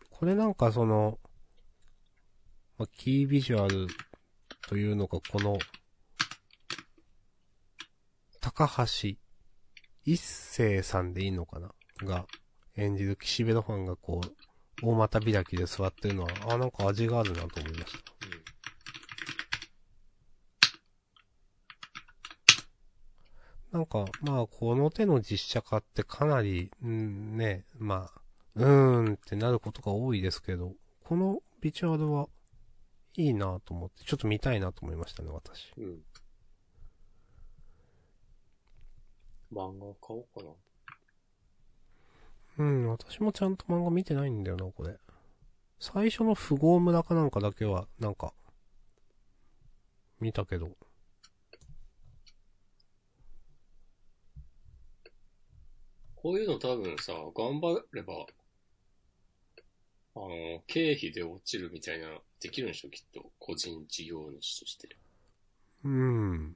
[0.09, 1.17] これなんかその、
[2.77, 3.87] まあ、キービジュアル
[4.67, 5.57] というのがこの、
[8.41, 9.15] 高橋
[10.03, 11.71] 一生さんでいいのかな？
[12.03, 12.27] が
[12.77, 18.15] 演じる岸辺露伴がこう、大股開きで座ってるのは、あ、なんか味があるなと思いました。
[23.71, 28.21] なんか、まあ、この手の実写化ってかなり、うん、ね、まあ、
[28.55, 30.73] うーんってなることが多いですけど、
[31.03, 32.27] このビジュアルは
[33.17, 35.73] いいなと思って、ちょっと見たいなと思いましたね、私。
[35.77, 35.99] うん。
[39.51, 40.51] 漫画買おうかな。
[42.57, 44.97] うん、私もちゃんと漫画見てないんだよな、これ。
[45.79, 48.33] 最初の富豪村かなんかだけは、なんか、
[50.19, 50.71] 見たけど。
[56.15, 58.25] こういうの多分さ、頑張れば、
[60.15, 62.07] あの、経費で落ちるみたいな
[62.39, 63.31] できるんでしょ、きっと。
[63.37, 64.95] 個人事業主として。
[65.83, 66.55] うん。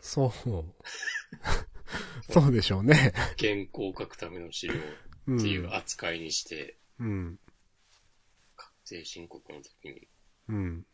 [0.00, 0.32] そう。
[2.32, 3.12] そうでしょうね。
[3.38, 5.09] 原稿を書くための資料う。
[5.22, 7.38] っていうん扱いにして、うん。
[8.56, 10.08] 確定申告の時に。
[10.48, 10.86] うん。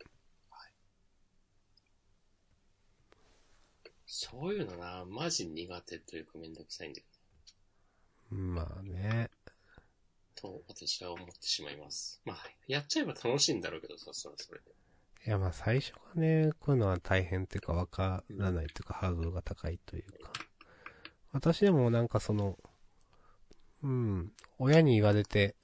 [4.06, 7.06] そういうのな、マジ苦手というかめんどくさいんだよ。
[8.30, 9.30] まあね。
[10.34, 12.20] と、私は思ってしまいます。
[12.24, 14.70] まあ、やっちゃえば楽しいんだろうけどさ、それはそれで。
[15.26, 20.30] いやまあ最初がね、こういうのは大変っていうかわからないっていうかハードルが高いというか。
[21.32, 22.58] 私でもなんかその、
[23.82, 25.54] うん、親に言われて、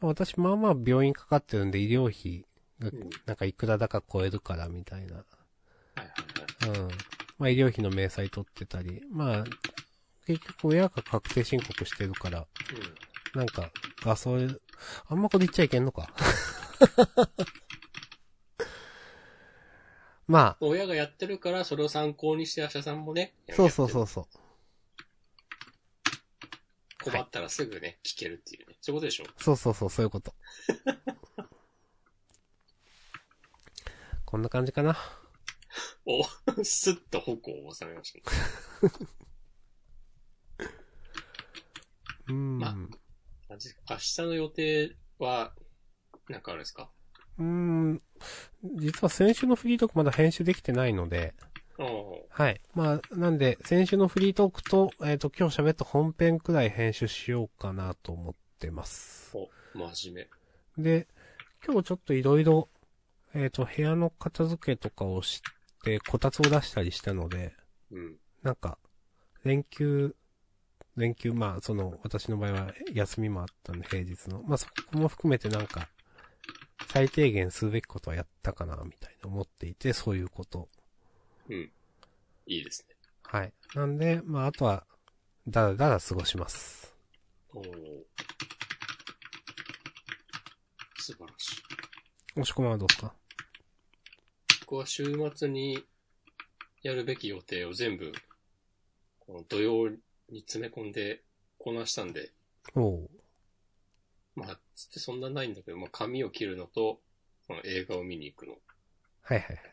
[0.00, 2.44] 私まあまあ病院かかってるんで医療費
[2.80, 5.14] がうんなんかいくらだか超えるからみたいな。
[5.14, 5.22] は
[5.98, 6.04] いは
[6.66, 6.80] いはい。
[6.80, 6.88] うん。
[7.38, 9.44] まあ医療費の明細取ってたり、まあ、
[10.26, 12.46] 結局親が確定申告してるから、
[13.34, 13.70] なんか、
[14.04, 14.58] ガソリン、
[15.08, 16.12] あんまこれ言っちゃいけんのか。
[20.28, 20.68] まうん。
[20.68, 23.34] 親がやってるから、それを参考にして、アシャさんもね。
[23.50, 24.24] あ、そうそうそうそう。
[27.02, 28.76] 困ったらすぐね、聞けるっていうね。
[28.80, 29.24] そういうことでしょ？
[29.38, 30.34] そうそうそう、そういうこと。
[34.24, 34.96] こんな感じかな。
[36.06, 36.22] お、
[36.64, 37.32] スッと矛
[37.66, 39.08] を収めましたね。
[42.28, 42.58] うん。
[42.58, 42.76] ま
[43.48, 45.54] あじ明日の予定は、
[46.28, 46.90] なんかあるんですか？
[47.38, 48.02] うーん。
[48.76, 51.34] 実は先週のフリートークまだ編集できてないので、
[52.30, 52.60] はい。
[52.74, 59.36] まあ、なんで、先週のフリートークと、えっ、と、今日喋った本編くらい編集しようかなと思ってます。
[59.36, 60.26] お、真面
[60.78, 61.08] で、
[61.66, 62.68] 今日ちょっといろいろ、
[63.34, 65.42] えっ、と、部屋の片付けとかをし
[65.84, 67.54] て、こたつを出したりしたので、
[67.90, 67.98] 目。
[67.98, 68.16] うん。
[68.42, 68.78] なんか、
[69.44, 70.14] 連休、
[70.96, 74.42] 連休、まあ、その、私の場合は休みもあったんで、平日の。
[74.42, 75.88] まあ、そこも含めてなんか、
[76.88, 80.68] 最低限するべきことはやったかな、みたいな思っていて、そういうこと。
[81.48, 81.72] うん。
[82.46, 82.96] いいですね。
[83.24, 83.52] はい。
[83.74, 84.86] なんで、まあ、あとは、
[85.46, 86.94] だらだら過ごします。
[87.54, 87.62] おお
[90.98, 91.56] 素晴らしい。
[92.40, 93.14] 押し込まはどうですか？
[94.60, 95.84] 僕は週末に
[96.82, 98.12] やるべき予定を全部、
[99.18, 99.88] この土曜
[100.30, 101.22] に詰め込んで
[101.58, 102.32] こなしたんで、
[102.74, 103.10] おう。
[104.34, 107.00] まあ、つってそんなないんだけど、まあ、髪を切るのと、
[107.46, 108.54] その映画を見に行くの。
[109.22, 109.71] はいはい。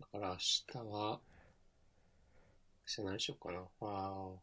[0.00, 1.20] だから明日は、
[2.86, 3.60] 明日何しようかな。
[3.80, 4.36] あー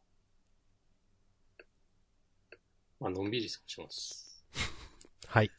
[3.00, 4.46] まあ、のんびり過ごします。
[5.28, 5.52] はい。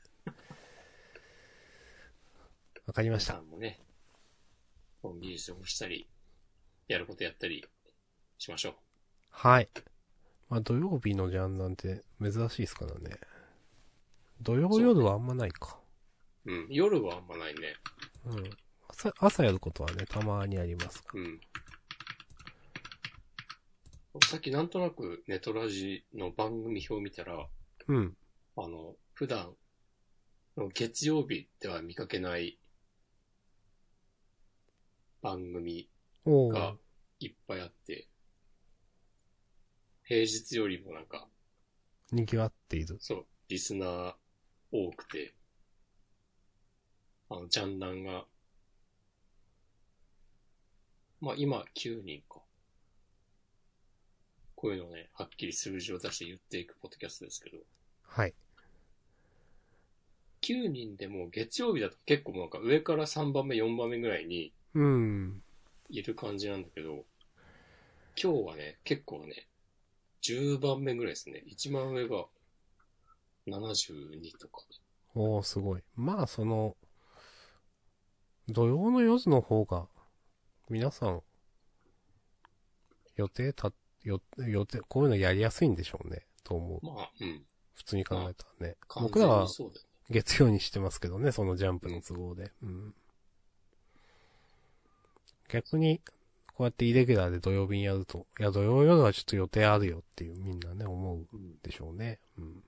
[2.87, 3.81] わかりましたもね、
[5.03, 6.09] のんびり過ごしたり、
[6.89, 7.65] やることやったり
[8.39, 8.75] しましょう。
[9.31, 9.69] はい。
[10.49, 13.19] まあ、土曜日のジャンなんて珍しいですからね。
[14.41, 15.81] 土曜夜はあんまないか。
[16.45, 16.67] うん。
[16.69, 17.75] 夜はあんまないね。
[18.27, 18.51] うん。
[18.93, 21.41] 朝、朝やることはね、たまにありますかうん。
[24.29, 27.49] さっきなんとなくネトラジの番組表見たら、
[27.89, 28.17] うん。
[28.57, 29.55] あの、普段、
[30.75, 32.59] 月曜日では見かけない
[35.23, 35.89] 番組
[36.27, 36.77] が
[37.21, 38.09] いっぱいあって、
[40.05, 41.27] 平日よりもなんか、
[42.13, 42.99] 賑わっている。
[43.01, 44.15] そう、リスナー
[44.71, 45.35] 多くて、
[47.31, 48.27] あの、ジャンダンが、
[51.23, 52.41] まあ今9人か。
[54.57, 57.59] こういうのをね、はっきり数字を出して言っていくポッドキャストですけど、
[58.03, 58.35] はい。
[60.43, 65.43] 9人でも月曜日だと結構なんか上から3番目、4番目ぐらいにうん。
[65.89, 67.05] いる感じなんだけど、
[68.21, 69.47] 今日はね、結構ね、
[70.23, 71.43] 10番目ぐらいですね。
[71.47, 72.25] 一番上が
[73.47, 74.65] 72とか。
[75.15, 75.83] おー、すごい。
[75.95, 76.77] まあ、その、
[78.49, 79.87] 土曜の夜の方が、
[80.73, 81.23] 皆さん、
[83.17, 83.73] 予定た、
[84.05, 86.25] よ予定、こういうのやりやすいんでしょうね。
[86.45, 86.87] と思う。
[86.87, 87.43] まあ、うん。
[87.75, 88.77] 普通に考えたらね。
[88.89, 89.47] 完全僕らは。
[90.09, 92.53] 月曜にしてますけどね、そのジャンプの都合で。
[92.63, 92.95] うん。
[95.49, 96.01] 逆に、
[96.55, 101.59] こうやってイレギュラーで土曜日にやると、いや、土曜夜はちょっと予定あるよっていうみんなね、思ううん。
[101.63, 102.19] でしょうね。
[102.39, 102.65] うん。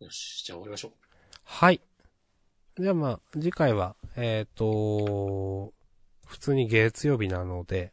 [0.00, 0.92] よし、じゃあ終わりましょう。
[1.44, 1.80] はい。
[2.78, 5.72] じゃあまあ、次回は、えっ、と、
[6.26, 7.90] 普通に月曜日なので、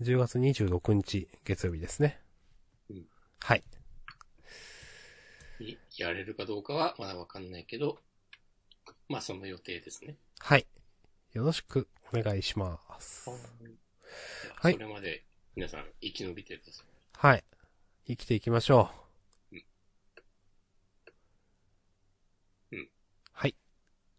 [0.00, 2.18] 10月26日月曜日ですね。
[2.90, 3.06] うん
[3.38, 3.62] はい。
[5.60, 8.00] にやれるかどうかはまだわかんないけど、
[9.08, 10.16] まあその予定ですね。
[10.40, 10.66] はい。
[11.32, 13.30] よろしくお願いします。
[13.30, 13.36] は
[14.56, 15.22] はいそれまで
[15.54, 16.86] 皆さん生き延びてください。
[17.16, 17.44] はい。
[18.08, 19.03] 生きていきましょう。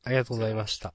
[0.05, 0.93] ありがとうございました。